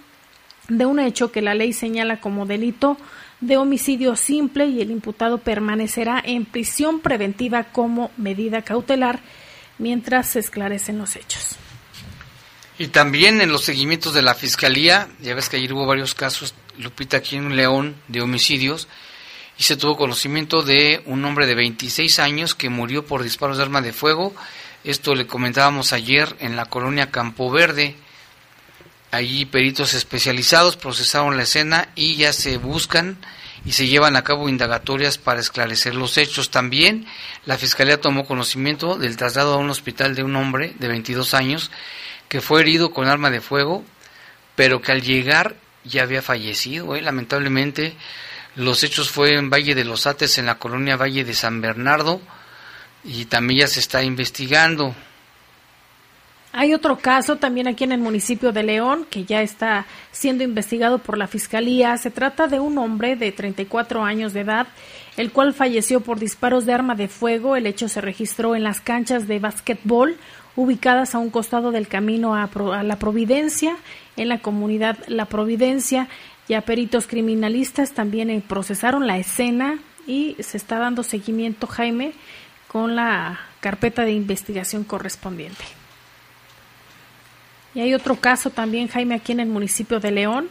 de 0.67 0.85
un 0.85 0.99
hecho 0.99 1.31
que 1.31 1.41
la 1.41 1.53
ley 1.53 1.73
señala 1.73 2.19
como 2.19 2.45
delito 2.45 2.97
de 3.41 3.57
homicidio 3.57 4.15
simple 4.15 4.65
y 4.67 4.81
el 4.81 4.91
imputado 4.91 5.37
permanecerá 5.37 6.21
en 6.25 6.45
prisión 6.45 6.99
preventiva 6.99 7.65
como 7.65 8.11
medida 8.17 8.61
cautelar 8.63 9.19
mientras 9.77 10.29
se 10.29 10.39
esclarecen 10.39 10.97
los 10.97 11.15
hechos. 11.15 11.57
Y 12.77 12.87
también 12.87 13.39
en 13.41 13.51
los 13.51 13.63
seguimientos 13.63 14.13
de 14.13 14.21
la 14.21 14.33
Fiscalía, 14.35 15.07
ya 15.21 15.35
ves 15.35 15.49
que 15.49 15.57
ayer 15.57 15.71
hubo 15.73 15.85
varios 15.85 16.13
casos, 16.13 16.53
Lupita, 16.79 17.17
aquí 17.17 17.35
en 17.35 17.55
León, 17.55 17.95
de 18.07 18.21
homicidios, 18.21 18.87
y 19.57 19.63
se 19.63 19.77
tuvo 19.77 19.97
conocimiento 19.97 20.61
de 20.61 21.01
un 21.05 21.23
hombre 21.25 21.45
de 21.45 21.55
26 21.55 22.19
años 22.19 22.55
que 22.55 22.69
murió 22.69 23.05
por 23.05 23.23
disparos 23.23 23.57
de 23.57 23.63
arma 23.63 23.81
de 23.81 23.93
fuego. 23.93 24.35
Esto 24.83 25.15
le 25.15 25.27
comentábamos 25.27 25.93
ayer 25.93 26.35
en 26.39 26.55
la 26.55 26.65
colonia 26.65 27.11
Campo 27.11 27.49
Verde. 27.49 27.95
Allí 29.11 29.45
peritos 29.45 29.93
especializados 29.93 30.75
procesaron 30.75 31.37
la 31.37 31.43
escena 31.43 31.89
y 31.95 32.17
ya 32.17 32.33
se 32.33 32.57
buscan 32.57 33.17
y 33.65 33.71
se 33.71 33.87
llevan 33.87 34.15
a 34.15 34.23
cabo 34.23 34.49
indagatorias 34.49 35.17
para 35.17 35.39
esclarecer 35.39 35.95
los 35.95 36.17
hechos. 36.17 36.51
También 36.51 37.07
la 37.45 37.57
Fiscalía 37.57 37.99
tomó 37.99 38.25
conocimiento 38.25 38.97
del 38.97 39.17
traslado 39.17 39.53
a 39.53 39.57
un 39.57 39.69
hospital 39.69 40.15
de 40.15 40.23
un 40.23 40.35
hombre 40.35 40.73
de 40.79 40.87
22 40.87 41.33
años 41.33 41.71
que 42.27 42.41
fue 42.41 42.61
herido 42.61 42.91
con 42.91 43.07
arma 43.07 43.31
de 43.31 43.41
fuego, 43.41 43.83
pero 44.55 44.81
que 44.81 44.91
al 44.91 45.01
llegar 45.01 45.55
ya 45.85 46.03
había 46.03 46.21
fallecido. 46.21 46.95
¿eh? 46.95 47.01
Lamentablemente, 47.01 47.95
los 48.55 48.83
hechos 48.83 49.09
fue 49.09 49.35
en 49.35 49.49
Valle 49.49 49.75
de 49.75 49.85
los 49.85 50.07
Ates, 50.07 50.37
en 50.37 50.45
la 50.45 50.59
colonia 50.59 50.97
Valle 50.97 51.23
de 51.23 51.33
San 51.33 51.61
Bernardo, 51.61 52.21
y 53.03 53.25
también 53.25 53.61
ya 53.61 53.67
se 53.67 53.79
está 53.79 54.03
investigando. 54.03 54.95
Hay 56.57 56.73
otro 56.73 56.97
caso 56.97 57.35
también 57.35 57.67
aquí 57.67 57.83
en 57.83 57.91
el 57.91 57.99
municipio 57.99 58.53
de 58.53 58.63
León 58.63 59.05
que 59.09 59.25
ya 59.25 59.41
está 59.41 59.85
siendo 60.13 60.41
investigado 60.45 60.99
por 60.99 61.17
la 61.17 61.27
Fiscalía. 61.27 61.97
Se 61.97 62.11
trata 62.11 62.47
de 62.47 62.61
un 62.61 62.77
hombre 62.77 63.17
de 63.17 63.33
34 63.33 64.05
años 64.05 64.31
de 64.31 64.39
edad, 64.39 64.67
el 65.17 65.31
cual 65.31 65.53
falleció 65.53 66.01
por 66.01 66.19
disparos 66.19 66.65
de 66.65 66.73
arma 66.73 66.95
de 66.95 67.07
fuego. 67.07 67.55
El 67.55 67.67
hecho 67.67 67.87
se 67.87 68.01
registró 68.01 68.55
en 68.55 68.63
las 68.63 68.81
canchas 68.81 69.27
de 69.27 69.39
básquetbol 69.39 70.17
ubicadas 70.55 71.15
a 71.15 71.19
un 71.19 71.29
costado 71.29 71.71
del 71.71 71.87
camino 71.87 72.35
a, 72.35 72.49
La 72.83 72.97
Providencia, 72.97 73.77
en 74.17 74.29
la 74.29 74.39
comunidad 74.39 74.97
La 75.07 75.25
Providencia. 75.25 76.07
Ya 76.47 76.61
peritos 76.61 77.07
criminalistas 77.07 77.93
también 77.93 78.29
eh, 78.29 78.41
procesaron 78.45 79.07
la 79.07 79.17
escena 79.17 79.79
y 80.05 80.35
se 80.39 80.57
está 80.57 80.77
dando 80.77 81.03
seguimiento, 81.03 81.67
Jaime, 81.67 82.13
con 82.67 82.95
la 82.95 83.39
carpeta 83.59 84.03
de 84.03 84.11
investigación 84.11 84.83
correspondiente. 84.83 85.63
Y 87.73 87.81
hay 87.81 87.93
otro 87.93 88.15
caso 88.15 88.51
también, 88.51 88.87
Jaime, 88.87 89.15
aquí 89.15 89.31
en 89.31 89.41
el 89.41 89.49
municipio 89.49 89.99
de 89.99 90.11
León, 90.11 90.49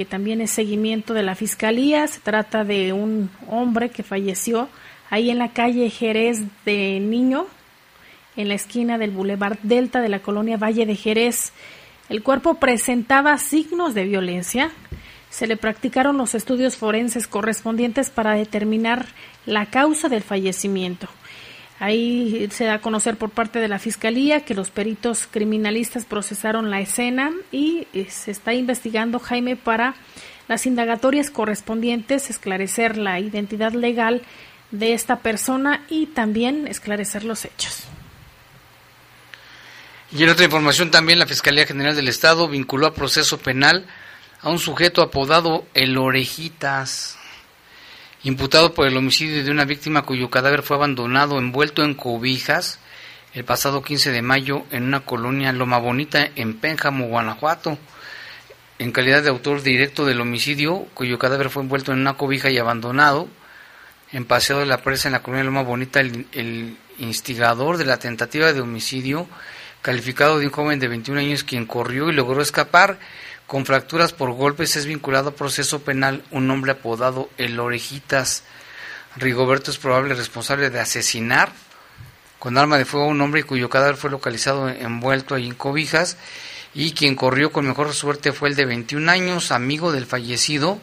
que 0.00 0.06
también 0.06 0.40
es 0.40 0.50
seguimiento 0.50 1.12
de 1.12 1.22
la 1.22 1.34
Fiscalía. 1.34 2.06
Se 2.06 2.20
trata 2.20 2.64
de 2.64 2.94
un 2.94 3.28
hombre 3.46 3.90
que 3.90 4.02
falleció 4.02 4.70
ahí 5.10 5.28
en 5.28 5.36
la 5.36 5.52
calle 5.52 5.90
Jerez 5.90 6.40
de 6.64 6.98
Niño, 7.00 7.46
en 8.34 8.48
la 8.48 8.54
esquina 8.54 8.96
del 8.96 9.10
Boulevard 9.10 9.58
Delta 9.62 10.00
de 10.00 10.08
la 10.08 10.20
colonia 10.20 10.56
Valle 10.56 10.86
de 10.86 10.96
Jerez. 10.96 11.52
El 12.08 12.22
cuerpo 12.22 12.54
presentaba 12.54 13.36
signos 13.36 13.92
de 13.92 14.04
violencia. 14.04 14.70
Se 15.28 15.46
le 15.46 15.58
practicaron 15.58 16.16
los 16.16 16.34
estudios 16.34 16.78
forenses 16.78 17.26
correspondientes 17.26 18.08
para 18.08 18.32
determinar 18.32 19.04
la 19.44 19.66
causa 19.66 20.08
del 20.08 20.22
fallecimiento. 20.22 21.08
Ahí 21.80 22.46
se 22.50 22.64
da 22.64 22.74
a 22.74 22.80
conocer 22.82 23.16
por 23.16 23.30
parte 23.30 23.58
de 23.58 23.66
la 23.66 23.78
Fiscalía 23.78 24.44
que 24.44 24.54
los 24.54 24.70
peritos 24.70 25.26
criminalistas 25.30 26.04
procesaron 26.04 26.70
la 26.70 26.80
escena 26.80 27.32
y 27.50 27.88
eh, 27.94 28.06
se 28.10 28.30
está 28.30 28.52
investigando, 28.52 29.18
Jaime, 29.18 29.56
para 29.56 29.94
las 30.46 30.66
indagatorias 30.66 31.30
correspondientes, 31.30 32.28
esclarecer 32.28 32.98
la 32.98 33.18
identidad 33.18 33.72
legal 33.72 34.20
de 34.70 34.92
esta 34.92 35.20
persona 35.20 35.82
y 35.88 36.04
también 36.04 36.66
esclarecer 36.66 37.24
los 37.24 37.46
hechos. 37.46 37.84
Y 40.12 40.22
en 40.22 40.28
otra 40.28 40.44
información 40.44 40.90
también 40.90 41.18
la 41.18 41.26
Fiscalía 41.26 41.66
General 41.66 41.96
del 41.96 42.08
Estado 42.08 42.46
vinculó 42.46 42.88
a 42.88 42.94
proceso 42.94 43.38
penal 43.38 43.86
a 44.42 44.50
un 44.50 44.58
sujeto 44.58 45.00
apodado 45.00 45.64
El 45.72 45.96
Orejitas 45.96 47.19
imputado 48.22 48.74
por 48.74 48.86
el 48.86 48.96
homicidio 48.96 49.44
de 49.44 49.50
una 49.50 49.64
víctima 49.64 50.02
cuyo 50.02 50.30
cadáver 50.30 50.62
fue 50.62 50.76
abandonado 50.76 51.38
envuelto 51.38 51.82
en 51.82 51.94
cobijas 51.94 52.78
el 53.32 53.44
pasado 53.44 53.82
15 53.82 54.10
de 54.10 54.22
mayo 54.22 54.64
en 54.70 54.84
una 54.84 55.00
colonia 55.00 55.52
Loma 55.52 55.78
Bonita 55.78 56.28
en 56.34 56.58
Pénjamo, 56.58 57.06
Guanajuato. 57.06 57.78
En 58.78 58.92
calidad 58.92 59.22
de 59.22 59.28
autor 59.28 59.62
directo 59.62 60.04
del 60.04 60.20
homicidio, 60.20 60.86
cuyo 60.94 61.18
cadáver 61.18 61.50
fue 61.50 61.62
envuelto 61.62 61.92
en 61.92 62.00
una 62.00 62.14
cobija 62.14 62.50
y 62.50 62.58
abandonado 62.58 63.28
en 64.10 64.24
Paseo 64.24 64.58
de 64.58 64.66
la 64.66 64.78
Presa 64.78 65.08
en 65.08 65.12
la 65.12 65.22
colonia 65.22 65.44
Loma 65.44 65.62
Bonita, 65.62 66.00
el, 66.00 66.26
el 66.32 66.76
instigador 66.98 67.76
de 67.76 67.84
la 67.84 67.98
tentativa 67.98 68.52
de 68.52 68.60
homicidio, 68.60 69.28
calificado 69.82 70.38
de 70.38 70.46
un 70.46 70.52
joven 70.52 70.80
de 70.80 70.88
21 70.88 71.20
años 71.20 71.44
quien 71.44 71.66
corrió 71.66 72.10
y 72.10 72.14
logró 72.14 72.42
escapar, 72.42 72.98
con 73.50 73.66
fracturas 73.66 74.12
por 74.12 74.30
golpes 74.30 74.76
es 74.76 74.86
vinculado 74.86 75.30
a 75.30 75.34
proceso 75.34 75.82
penal 75.82 76.22
un 76.30 76.48
hombre 76.52 76.70
apodado 76.70 77.28
El 77.36 77.58
Orejitas. 77.58 78.44
Rigoberto 79.16 79.72
es 79.72 79.78
probable 79.78 80.14
responsable 80.14 80.70
de 80.70 80.78
asesinar 80.78 81.50
con 82.38 82.56
arma 82.56 82.78
de 82.78 82.84
fuego 82.84 83.06
a 83.06 83.08
un 83.08 83.20
hombre 83.20 83.42
cuyo 83.42 83.68
cadáver 83.68 83.96
fue 83.96 84.08
localizado 84.08 84.68
envuelto 84.68 85.36
en 85.36 85.52
cobijas 85.54 86.16
y 86.74 86.92
quien 86.92 87.16
corrió 87.16 87.50
con 87.50 87.66
mejor 87.66 87.92
suerte 87.92 88.30
fue 88.30 88.50
el 88.50 88.54
de 88.54 88.66
21 88.66 89.10
años, 89.10 89.50
amigo 89.50 89.90
del 89.90 90.06
fallecido, 90.06 90.78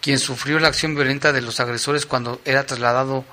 quien 0.00 0.20
sufrió 0.20 0.60
la 0.60 0.68
acción 0.68 0.94
violenta 0.94 1.32
de 1.32 1.42
los 1.42 1.58
agresores 1.58 2.06
cuando 2.06 2.40
era 2.44 2.66
trasladado 2.66 3.24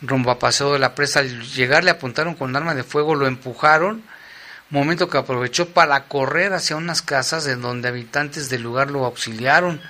rumbo 0.00 0.30
a 0.30 0.38
Paseo 0.38 0.72
de 0.72 0.78
la 0.78 0.94
Presa. 0.94 1.20
Al 1.20 1.42
llegar 1.42 1.84
le 1.84 1.90
apuntaron 1.90 2.36
con 2.36 2.56
arma 2.56 2.74
de 2.74 2.84
fuego, 2.84 3.16
lo 3.16 3.26
empujaron, 3.26 4.02
momento 4.74 5.08
que 5.08 5.18
aprovechó 5.18 5.68
para 5.68 6.04
correr 6.08 6.52
hacia 6.52 6.76
unas 6.76 7.00
casas 7.00 7.46
en 7.46 7.62
donde 7.62 7.88
habitantes 7.88 8.48
del 8.48 8.62
lugar 8.62 8.90
lo 8.90 9.04
auxiliaron. 9.06 9.80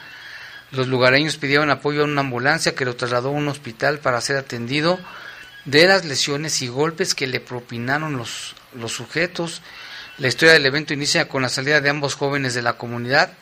Los 0.71 0.89
lugareños 0.89 1.39
pidieron 1.39 1.71
apoyo 1.71 2.03
a 2.03 2.05
una 2.05 2.21
ambulancia 2.21 2.75
que 2.75 2.85
lo 2.85 2.95
trasladó 2.95 3.31
a 3.31 3.33
un 3.33 3.49
hospital 3.49 3.99
para 3.99 4.21
ser 4.21 4.37
atendido 4.37 4.99
de 5.65 5.87
las 5.87 6.05
lesiones 6.05 6.61
y 6.61 6.69
golpes 6.69 7.15
que 7.15 7.27
le 7.27 7.41
propinaron 7.41 8.17
los, 8.17 8.55
los 8.75 8.93
sujetos. 8.93 9.63
La 10.19 10.29
historia 10.29 10.53
del 10.53 10.67
evento 10.67 10.93
inicia 10.93 11.29
con 11.29 11.43
la 11.43 11.49
salida 11.49 11.81
de 11.81 11.91
ambos 11.91 12.15
jóvenes 12.15 12.55
de 12.55 12.63
la 12.63 12.75
comunidad 12.75 13.33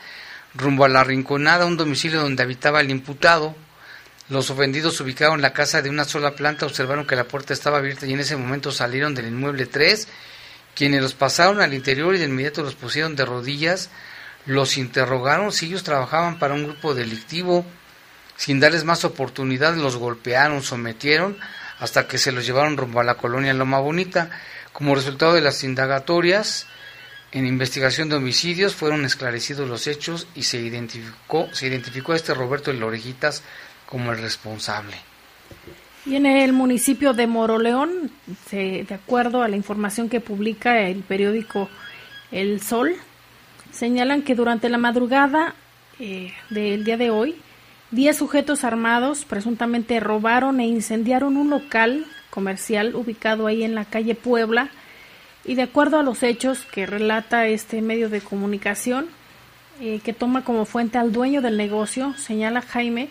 rumbo 0.54 0.84
a 0.84 0.88
la 0.88 1.04
Rinconada, 1.04 1.66
un 1.66 1.76
domicilio 1.76 2.20
donde 2.20 2.42
habitaba 2.42 2.80
el 2.80 2.90
imputado. 2.90 3.56
Los 4.28 4.50
ofendidos 4.50 5.00
ubicaron 5.00 5.42
la 5.42 5.52
casa 5.52 5.82
de 5.82 5.90
una 5.90 6.04
sola 6.04 6.36
planta, 6.36 6.66
observaron 6.66 7.06
que 7.06 7.16
la 7.16 7.24
puerta 7.24 7.52
estaba 7.52 7.78
abierta 7.78 8.06
y 8.06 8.12
en 8.12 8.20
ese 8.20 8.36
momento 8.36 8.70
salieron 8.70 9.14
del 9.14 9.26
inmueble 9.26 9.66
tres, 9.66 10.08
quienes 10.74 11.02
los 11.02 11.14
pasaron 11.14 11.60
al 11.60 11.74
interior 11.74 12.14
y 12.14 12.18
de 12.18 12.24
inmediato 12.24 12.62
los 12.62 12.74
pusieron 12.74 13.16
de 13.16 13.24
rodillas, 13.24 13.90
los 14.46 14.76
interrogaron 14.76 15.52
si 15.52 15.66
ellos 15.66 15.84
trabajaban 15.84 16.38
para 16.38 16.54
un 16.54 16.64
grupo 16.64 16.94
delictivo, 16.94 17.64
sin 18.36 18.60
darles 18.60 18.84
más 18.84 19.04
oportunidad 19.04 19.76
los 19.76 19.96
golpearon, 19.96 20.62
sometieron, 20.62 21.38
hasta 21.78 22.06
que 22.06 22.18
se 22.18 22.32
los 22.32 22.46
llevaron 22.46 22.76
rumbo 22.76 23.00
a 23.00 23.04
la 23.04 23.16
colonia 23.16 23.54
Loma 23.54 23.78
Bonita. 23.78 24.30
Como 24.72 24.94
resultado 24.94 25.34
de 25.34 25.40
las 25.42 25.62
indagatorias, 25.64 26.66
en 27.32 27.46
investigación 27.46 28.08
de 28.08 28.16
homicidios 28.16 28.74
fueron 28.74 29.04
esclarecidos 29.04 29.68
los 29.68 29.86
hechos 29.86 30.26
y 30.34 30.44
se 30.44 30.58
identificó, 30.58 31.48
se 31.52 31.66
identificó 31.66 32.12
a 32.12 32.16
este 32.16 32.34
Roberto 32.34 32.72
de 32.72 32.82
Orejitas 32.82 33.42
como 33.86 34.12
el 34.12 34.20
responsable. 34.20 34.96
Y 36.04 36.16
en 36.16 36.26
el 36.26 36.52
municipio 36.52 37.12
de 37.12 37.26
Moroleón, 37.26 38.10
se- 38.48 38.84
de 38.88 38.94
acuerdo 38.94 39.42
a 39.42 39.48
la 39.48 39.56
información 39.56 40.08
que 40.08 40.20
publica 40.20 40.80
el 40.88 41.02
periódico 41.02 41.68
El 42.32 42.60
Sol, 42.60 42.92
señalan 43.70 44.22
que 44.22 44.34
durante 44.34 44.68
la 44.68 44.78
madrugada 44.78 45.54
eh, 46.00 46.32
del 46.50 46.84
día 46.84 46.96
de 46.96 47.10
hoy, 47.10 47.36
10 47.92 48.16
sujetos 48.16 48.64
armados 48.64 49.24
presuntamente 49.24 50.00
robaron 50.00 50.58
e 50.60 50.66
incendiaron 50.66 51.36
un 51.36 51.50
local 51.50 52.06
comercial 52.30 52.96
ubicado 52.96 53.46
ahí 53.46 53.62
en 53.62 53.74
la 53.74 53.84
calle 53.84 54.14
Puebla. 54.14 54.70
Y 55.44 55.54
de 55.54 55.62
acuerdo 55.62 55.98
a 55.98 56.02
los 56.02 56.22
hechos 56.22 56.64
que 56.72 56.86
relata 56.86 57.46
este 57.46 57.82
medio 57.82 58.08
de 58.08 58.20
comunicación, 58.20 59.06
eh, 59.80 60.00
que 60.02 60.12
toma 60.12 60.42
como 60.44 60.64
fuente 60.64 60.98
al 60.98 61.12
dueño 61.12 61.42
del 61.42 61.56
negocio, 61.56 62.14
señala 62.16 62.62
Jaime, 62.62 63.08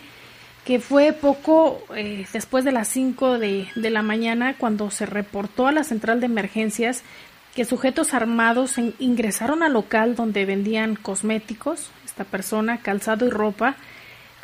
que 0.64 0.78
fue 0.78 1.12
poco 1.12 1.82
eh, 1.96 2.24
después 2.32 2.64
de 2.64 2.72
las 2.72 2.88
5 2.88 3.38
de, 3.38 3.68
de 3.74 3.90
la 3.90 4.02
mañana 4.02 4.54
cuando 4.56 4.90
se 4.90 5.06
reportó 5.06 5.66
a 5.66 5.72
la 5.72 5.82
central 5.84 6.20
de 6.20 6.26
emergencias 6.26 7.02
que 7.54 7.64
sujetos 7.64 8.14
armados 8.14 8.78
en- 8.78 8.94
ingresaron 8.98 9.62
al 9.62 9.72
local 9.72 10.14
donde 10.14 10.46
vendían 10.46 10.94
cosméticos, 10.94 11.90
esta 12.04 12.24
persona, 12.24 12.78
calzado 12.78 13.26
y 13.26 13.30
ropa, 13.30 13.76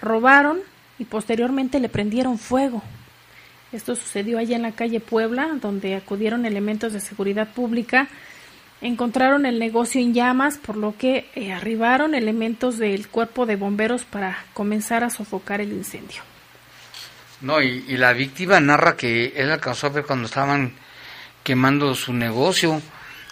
robaron 0.02 0.58
y 0.98 1.04
posteriormente 1.04 1.78
le 1.80 1.88
prendieron 1.88 2.38
fuego. 2.38 2.82
Esto 3.70 3.94
sucedió 3.94 4.38
allá 4.38 4.56
en 4.56 4.62
la 4.62 4.72
calle 4.72 4.98
Puebla, 5.00 5.50
donde 5.60 5.94
acudieron 5.94 6.46
elementos 6.46 6.92
de 6.92 7.00
seguridad 7.00 7.48
pública, 7.54 8.08
encontraron 8.80 9.46
el 9.46 9.58
negocio 9.58 10.00
en 10.00 10.14
llamas, 10.14 10.58
por 10.58 10.76
lo 10.76 10.96
que 10.96 11.28
eh, 11.34 11.52
arribaron 11.52 12.14
elementos 12.14 12.78
del 12.78 13.08
cuerpo 13.08 13.46
de 13.46 13.56
bomberos 13.56 14.04
para 14.04 14.44
comenzar 14.54 15.04
a 15.04 15.10
sofocar 15.10 15.60
el 15.60 15.72
incendio. 15.72 16.22
No, 17.40 17.62
y, 17.62 17.84
y 17.88 17.96
la 17.96 18.12
víctima 18.12 18.60
narra 18.60 18.96
que 18.96 19.32
él 19.36 19.50
alcanzó 19.50 19.86
a 19.86 19.90
ver 19.90 20.04
cuando 20.04 20.26
estaban 20.26 20.72
quemando 21.42 21.94
su 21.94 22.12
negocio. 22.12 22.82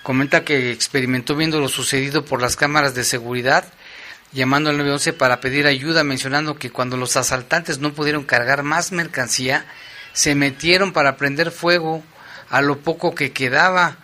Comenta 0.03 0.45
que 0.45 0.71
experimentó 0.71 1.35
viendo 1.35 1.61
lo 1.61 1.69
sucedido 1.69 2.25
por 2.25 2.41
las 2.41 2.57
cámaras 2.57 2.95
de 2.95 3.05
seguridad, 3.05 3.65
llamando 4.33 4.71
al 4.71 4.77
911 4.77 5.13
para 5.13 5.41
pedir 5.41 5.67
ayuda, 5.67 6.05
mencionando 6.05 6.55
que 6.55 6.71
cuando 6.71 6.97
los 6.97 7.17
asaltantes 7.17 7.79
no 7.79 7.93
pudieron 7.93 8.25
cargar 8.25 8.63
más 8.63 8.93
mercancía, 8.93 9.67
se 10.13 10.35
metieron 10.35 10.93
para 10.93 11.17
prender 11.17 11.51
fuego 11.51 12.03
a 12.49 12.63
lo 12.63 12.79
poco 12.79 13.15
que 13.15 13.33
quedaba. 13.33 13.99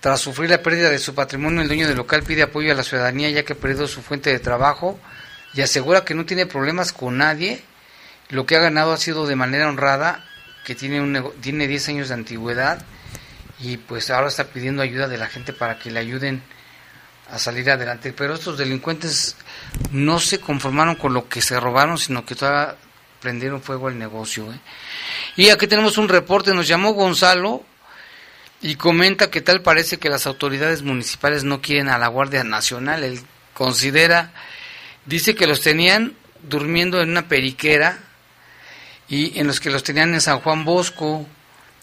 Tras 0.00 0.20
sufrir 0.20 0.48
la 0.48 0.62
pérdida 0.62 0.88
de 0.88 0.98
su 0.98 1.14
patrimonio, 1.14 1.60
el 1.60 1.68
dueño 1.68 1.86
del 1.86 1.98
local 1.98 2.22
pide 2.22 2.42
apoyo 2.42 2.72
a 2.72 2.74
la 2.74 2.82
ciudadanía 2.82 3.28
ya 3.28 3.44
que 3.44 3.52
ha 3.52 3.56
perdido 3.56 3.86
su 3.86 4.00
fuente 4.00 4.30
de 4.30 4.38
trabajo 4.38 4.98
y 5.52 5.60
asegura 5.60 6.06
que 6.06 6.14
no 6.14 6.24
tiene 6.24 6.46
problemas 6.46 6.92
con 6.92 7.18
nadie. 7.18 7.62
Lo 8.30 8.46
que 8.46 8.56
ha 8.56 8.60
ganado 8.60 8.92
ha 8.92 8.96
sido 8.96 9.26
de 9.26 9.36
manera 9.36 9.68
honrada, 9.68 10.24
que 10.64 10.74
tiene, 10.74 11.02
un, 11.02 11.32
tiene 11.42 11.66
10 11.66 11.88
años 11.90 12.08
de 12.08 12.14
antigüedad 12.14 12.82
y 13.58 13.76
pues 13.76 14.10
ahora 14.10 14.28
está 14.28 14.44
pidiendo 14.44 14.80
ayuda 14.80 15.06
de 15.06 15.18
la 15.18 15.26
gente 15.26 15.52
para 15.52 15.78
que 15.78 15.90
le 15.90 16.00
ayuden 16.00 16.42
a 17.30 17.38
salir 17.38 17.70
adelante. 17.70 18.14
Pero 18.14 18.34
estos 18.34 18.56
delincuentes 18.56 19.36
no 19.90 20.18
se 20.18 20.40
conformaron 20.40 20.94
con 20.94 21.12
lo 21.12 21.28
que 21.28 21.42
se 21.42 21.60
robaron, 21.60 21.98
sino 21.98 22.24
que 22.24 22.34
todavía 22.34 22.76
prendieron 23.20 23.60
fuego 23.60 23.88
al 23.88 23.98
negocio. 23.98 24.50
¿eh? 24.50 24.60
Y 25.36 25.50
aquí 25.50 25.66
tenemos 25.66 25.98
un 25.98 26.08
reporte, 26.08 26.54
nos 26.54 26.66
llamó 26.66 26.94
Gonzalo 26.94 27.64
y 28.62 28.74
comenta 28.76 29.30
que 29.30 29.40
tal 29.40 29.62
parece 29.62 29.98
que 29.98 30.10
las 30.10 30.26
autoridades 30.26 30.82
municipales 30.82 31.44
no 31.44 31.62
quieren 31.62 31.88
a 31.88 31.98
la 31.98 32.08
Guardia 32.08 32.44
Nacional. 32.44 33.04
Él 33.04 33.20
considera, 33.54 34.32
dice 35.06 35.34
que 35.34 35.46
los 35.46 35.62
tenían 35.62 36.14
durmiendo 36.42 37.00
en 37.00 37.10
una 37.10 37.28
periquera 37.28 37.98
y 39.08 39.38
en 39.38 39.46
los 39.46 39.60
que 39.60 39.70
los 39.70 39.82
tenían 39.82 40.14
en 40.14 40.20
San 40.20 40.40
Juan 40.40 40.64
Bosco, 40.64 41.26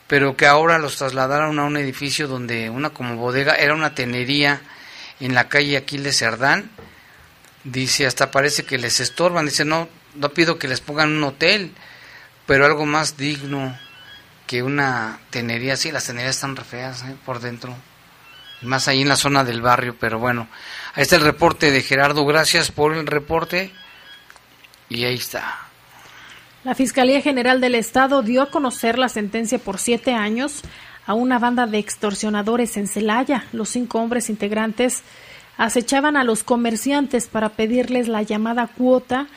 pero 0.07 0.37
que 0.37 0.45
ahora 0.45 0.77
los 0.77 0.97
trasladaron 0.97 1.59
a 1.59 1.65
un 1.65 1.77
edificio 1.77 2.27
donde 2.27 2.69
una 2.69 2.91
como 2.91 3.15
bodega 3.17 3.55
era 3.55 3.73
una 3.73 3.95
tenería 3.95 4.61
en 5.19 5.33
la 5.33 5.49
calle 5.49 5.77
Aquiles 5.77 6.17
Cerdán. 6.17 6.69
Dice, 7.63 8.05
hasta 8.05 8.31
parece 8.31 8.63
que 8.63 8.77
les 8.77 8.99
estorban. 8.99 9.45
Dice, 9.45 9.65
no, 9.65 9.89
no 10.15 10.29
pido 10.29 10.57
que 10.57 10.69
les 10.69 10.79
pongan 10.79 11.11
un 11.11 11.23
hotel, 11.23 11.73
pero 12.45 12.65
algo 12.65 12.85
más 12.85 13.17
digno 13.17 13.77
que 14.47 14.63
una 14.63 15.19
tenería. 15.29 15.75
Sí, 15.75 15.91
las 15.91 16.07
tenerías 16.07 16.35
están 16.35 16.55
re 16.55 16.63
feas 16.63 17.03
¿eh? 17.03 17.15
por 17.25 17.39
dentro. 17.39 17.75
Más 18.63 18.87
ahí 18.87 19.03
en 19.03 19.09
la 19.09 19.17
zona 19.17 19.43
del 19.43 19.61
barrio, 19.61 19.95
pero 19.99 20.17
bueno. 20.17 20.47
Ahí 20.95 21.03
está 21.03 21.17
el 21.17 21.21
reporte 21.21 21.69
de 21.69 21.83
Gerardo. 21.83 22.25
Gracias 22.25 22.71
por 22.71 22.95
el 22.95 23.05
reporte. 23.05 23.71
Y 24.89 25.03
ahí 25.03 25.15
está. 25.15 25.59
La 26.63 26.73
Fiscalía 26.73 27.21
General 27.21 27.61
del 27.61 27.75
Estado 27.75 28.23
dio 28.23 28.41
a 28.41 28.49
conocer 28.49 28.97
la 28.97 29.09
sentencia 29.09 29.59
por 29.59 29.77
siete 29.77 30.13
años 30.13 30.63
a 31.05 31.13
una 31.13 31.39
banda 31.39 31.67
de 31.67 31.77
extorsionadores 31.77 32.77
en 32.77 32.87
Celaya. 32.87 33.45
Los 33.51 33.69
cinco 33.69 33.99
hombres 33.99 34.29
integrantes 34.29 35.03
acechaban 35.57 36.17
a 36.17 36.23
los 36.23 36.43
comerciantes 36.43 37.27
para 37.27 37.49
pedirles 37.49 38.07
la 38.07 38.21
llamada 38.21 38.67
cuota 38.67 39.27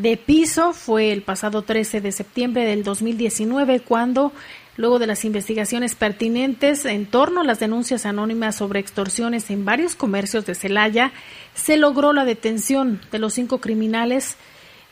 de 0.00 0.16
piso. 0.16 0.72
Fue 0.72 1.12
el 1.12 1.22
pasado 1.22 1.62
13 1.62 2.00
de 2.00 2.12
septiembre 2.12 2.64
del 2.64 2.84
2019 2.84 3.80
cuando, 3.80 4.32
luego 4.76 4.98
de 4.98 5.06
las 5.06 5.24
investigaciones 5.24 5.94
pertinentes 5.94 6.84
en 6.84 7.06
torno 7.06 7.40
a 7.40 7.44
las 7.44 7.60
denuncias 7.60 8.06
anónimas 8.06 8.56
sobre 8.56 8.80
extorsiones 8.80 9.50
en 9.50 9.64
varios 9.64 9.94
comercios 9.94 10.46
de 10.46 10.54
Celaya, 10.54 11.12
se 11.54 11.76
logró 11.76 12.12
la 12.12 12.24
detención 12.24 13.00
de 13.12 13.18
los 13.18 13.34
cinco 13.34 13.60
criminales 13.60 14.36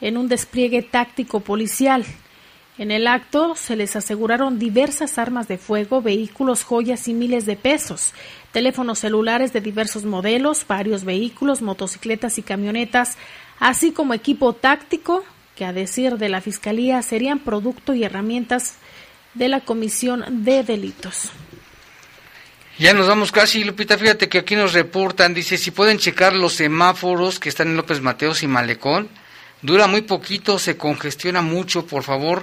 en 0.01 0.17
un 0.17 0.29
despliegue 0.29 0.83
táctico 0.83 1.41
policial. 1.41 2.05
En 2.79 2.91
el 2.91 3.07
acto 3.07 3.55
se 3.55 3.77
les 3.77 3.97
aseguraron 3.97 4.59
diversas 4.59 5.19
armas 5.19 5.47
de 5.47 5.59
fuego, 5.59 6.01
vehículos, 6.01 6.65
joyas 6.65 7.07
y 7.07 7.13
miles 7.13 7.45
de 7.45 7.55
pesos, 7.55 8.15
teléfonos 8.51 9.01
celulares 9.01 9.53
de 9.53 9.61
diversos 9.61 10.05
modelos, 10.05 10.67
varios 10.67 11.05
vehículos, 11.05 11.61
motocicletas 11.61 12.39
y 12.39 12.43
camionetas, 12.43 13.19
así 13.63 13.93
como 13.93 14.13
equipo 14.13 14.55
táctico 14.55 15.25
que 15.55 15.65
a 15.65 15.73
decir 15.73 16.19
de 16.19 16.29
la 16.29 16.41
Fiscalía 16.41 17.01
serían 17.01 17.39
producto 17.39 17.95
y 17.95 18.03
herramientas 18.03 18.75
de 19.35 19.49
la 19.49 19.61
Comisión 19.61 20.45
de 20.45 20.65
Delitos. 20.65 21.31
Ya 22.77 22.93
nos 22.93 23.07
vamos 23.07 23.31
casi, 23.31 23.63
Lupita, 23.63 23.97
fíjate 23.97 24.29
que 24.29 24.39
aquí 24.39 24.57
nos 24.57 24.73
reportan, 24.73 25.33
dice, 25.33 25.59
si 25.59 25.71
pueden 25.71 25.99
checar 25.99 26.35
los 26.35 26.55
semáforos 26.55 27.39
que 27.39 27.49
están 27.49 27.69
en 27.69 27.77
López 27.77 28.01
Mateos 28.01 28.43
y 28.43 28.49
Malecón, 28.49 29.09
dura 29.61 29.87
muy 29.87 30.03
poquito, 30.03 30.59
se 30.59 30.77
congestiona 30.77 31.41
mucho, 31.41 31.87
por 31.87 32.03
favor, 32.03 32.43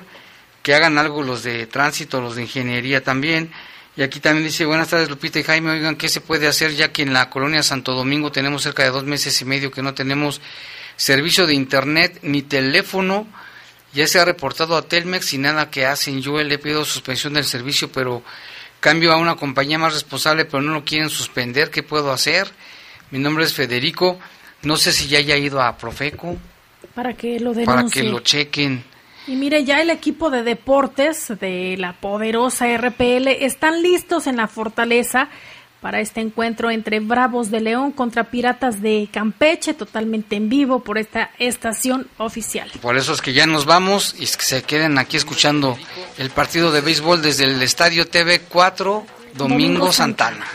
que 0.64 0.74
hagan 0.74 0.98
algo 0.98 1.22
los 1.22 1.44
de 1.44 1.68
tránsito, 1.68 2.22
los 2.22 2.38
de 2.38 2.44
ingeniería 2.44 3.04
también. 3.04 3.52
Y 3.98 4.04
aquí 4.04 4.22
también 4.22 4.46
dice, 4.46 4.64
buenas 4.64 4.88
tardes 4.88 5.10
Lupita 5.10 5.40
y 5.40 5.44
Jaime, 5.44 5.72
oigan, 5.72 5.98
¿qué 5.98 6.08
se 6.08 6.22
puede 6.22 6.48
hacer 6.48 6.76
ya 6.76 6.94
que 6.94 7.02
en 7.02 7.12
la 7.12 7.30
colonia 7.30 7.62
Santo 7.62 7.94
Domingo 7.94 8.32
tenemos 8.32 8.64
cerca 8.64 8.84
de 8.84 8.92
dos 8.92 9.04
meses 9.04 9.42
y 9.42 9.46
medio 9.46 9.70
que 9.70 9.82
no 9.82 9.94
tenemos 9.94 10.40
servicio 11.00 11.48
de 11.48 11.54
internet 11.56 12.20
ni 12.24 12.42
teléfono? 12.42 13.26
Ya 13.94 14.06
se 14.06 14.20
ha 14.20 14.26
reportado 14.26 14.76
a 14.76 14.84
Telmex 14.84 15.34
y 15.34 15.38
nada 15.38 15.72
que 15.72 15.86
hacen. 15.86 16.22
Yo 16.22 16.38
le 16.44 16.60
pido 16.60 16.86
suspensión 16.86 17.34
del 17.34 17.46
servicio, 17.46 17.92
pero 17.92 18.22
cambio 18.80 19.12
a 19.12 19.18
una 19.18 19.36
compañía 19.36 19.80
más 19.80 19.94
responsable, 19.94 20.46
pero 20.46 20.62
no 20.62 20.74
lo 20.74 20.84
quieren 20.86 21.10
suspender. 21.10 21.72
¿Qué 21.72 21.82
puedo 21.82 22.12
hacer? 22.12 22.48
Mi 23.12 23.18
nombre 23.18 23.46
es 23.46 23.54
Federico. 23.54 24.20
No 24.62 24.76
sé 24.78 24.92
si 24.92 25.08
ya 25.08 25.20
haya 25.20 25.38
ido 25.38 25.62
a 25.62 25.78
Profeco 25.78 26.38
Para 26.94 27.14
que 27.14 27.40
lo 27.40 27.54
para 27.54 27.78
denuncie. 27.78 28.02
que 28.04 28.10
lo 28.10 28.20
chequen. 28.20 28.84
Y 29.26 29.36
mire, 29.36 29.64
ya 29.64 29.82
el 29.82 29.90
equipo 29.90 30.30
de 30.30 30.44
deportes 30.44 31.28
de 31.40 31.76
la 31.78 31.94
poderosa 31.94 32.66
RPL 32.78 33.28
están 33.28 33.82
listos 33.82 34.28
en 34.28 34.36
la 34.38 34.48
fortaleza 34.48 35.30
para 35.82 36.02
este 36.02 36.22
encuentro 36.22 36.70
entre 36.70 37.00
Bravos 37.00 37.52
de 37.52 37.62
León 37.62 37.92
contra 37.92 38.26
Piratas 38.26 38.82
de 38.82 39.10
Campeche, 39.12 39.74
totalmente 39.74 40.36
en 40.36 40.50
vivo 40.50 40.82
por 40.82 40.98
esta 40.98 41.32
estación 41.40 42.08
oficial. 42.18 42.70
Por 42.82 42.98
eso 42.98 43.14
es 43.14 43.22
que 43.22 43.34
ya 43.34 43.46
nos 43.46 43.66
vamos 43.66 44.16
y 44.20 44.24
es 44.24 44.38
que 44.38 44.46
se 44.46 44.64
queden 44.64 44.98
aquí 44.98 45.18
escuchando 45.18 45.78
el 46.18 46.30
partido 46.30 46.72
de 46.72 46.82
béisbol 46.82 47.22
desde 47.22 47.46
el 47.46 47.62
Estadio 47.62 48.08
TV 48.08 48.42
4, 48.42 49.06
Domingo, 49.36 49.38
Domingo 49.38 49.94
Santana. 49.94 50.46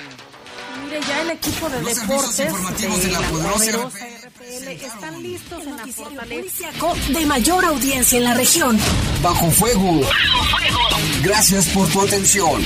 Mire, 0.84 1.00
ya 1.06 1.22
el 1.22 1.30
equipo 1.30 1.68
de 1.68 1.82
Los 1.82 2.00
deportes 2.00 2.40
informativos 2.40 3.02
de 3.02 3.06
de 3.06 3.12
la 3.12 3.20
la 3.20 3.28
poderosa 3.28 3.72
poderosa 3.72 4.06
RPL 4.24 4.68
están 4.68 5.22
listos 5.22 5.66
en 5.66 5.76
la 5.76 5.86
fortaleza. 5.86 6.68
De 7.08 7.26
mayor 7.26 7.64
audiencia 7.64 8.18
en 8.18 8.24
la 8.24 8.34
región. 8.34 8.78
Bajo 9.22 9.50
fuego. 9.50 10.00
Gracias 11.22 11.68
por 11.68 11.88
tu 11.88 12.02
atención. 12.02 12.62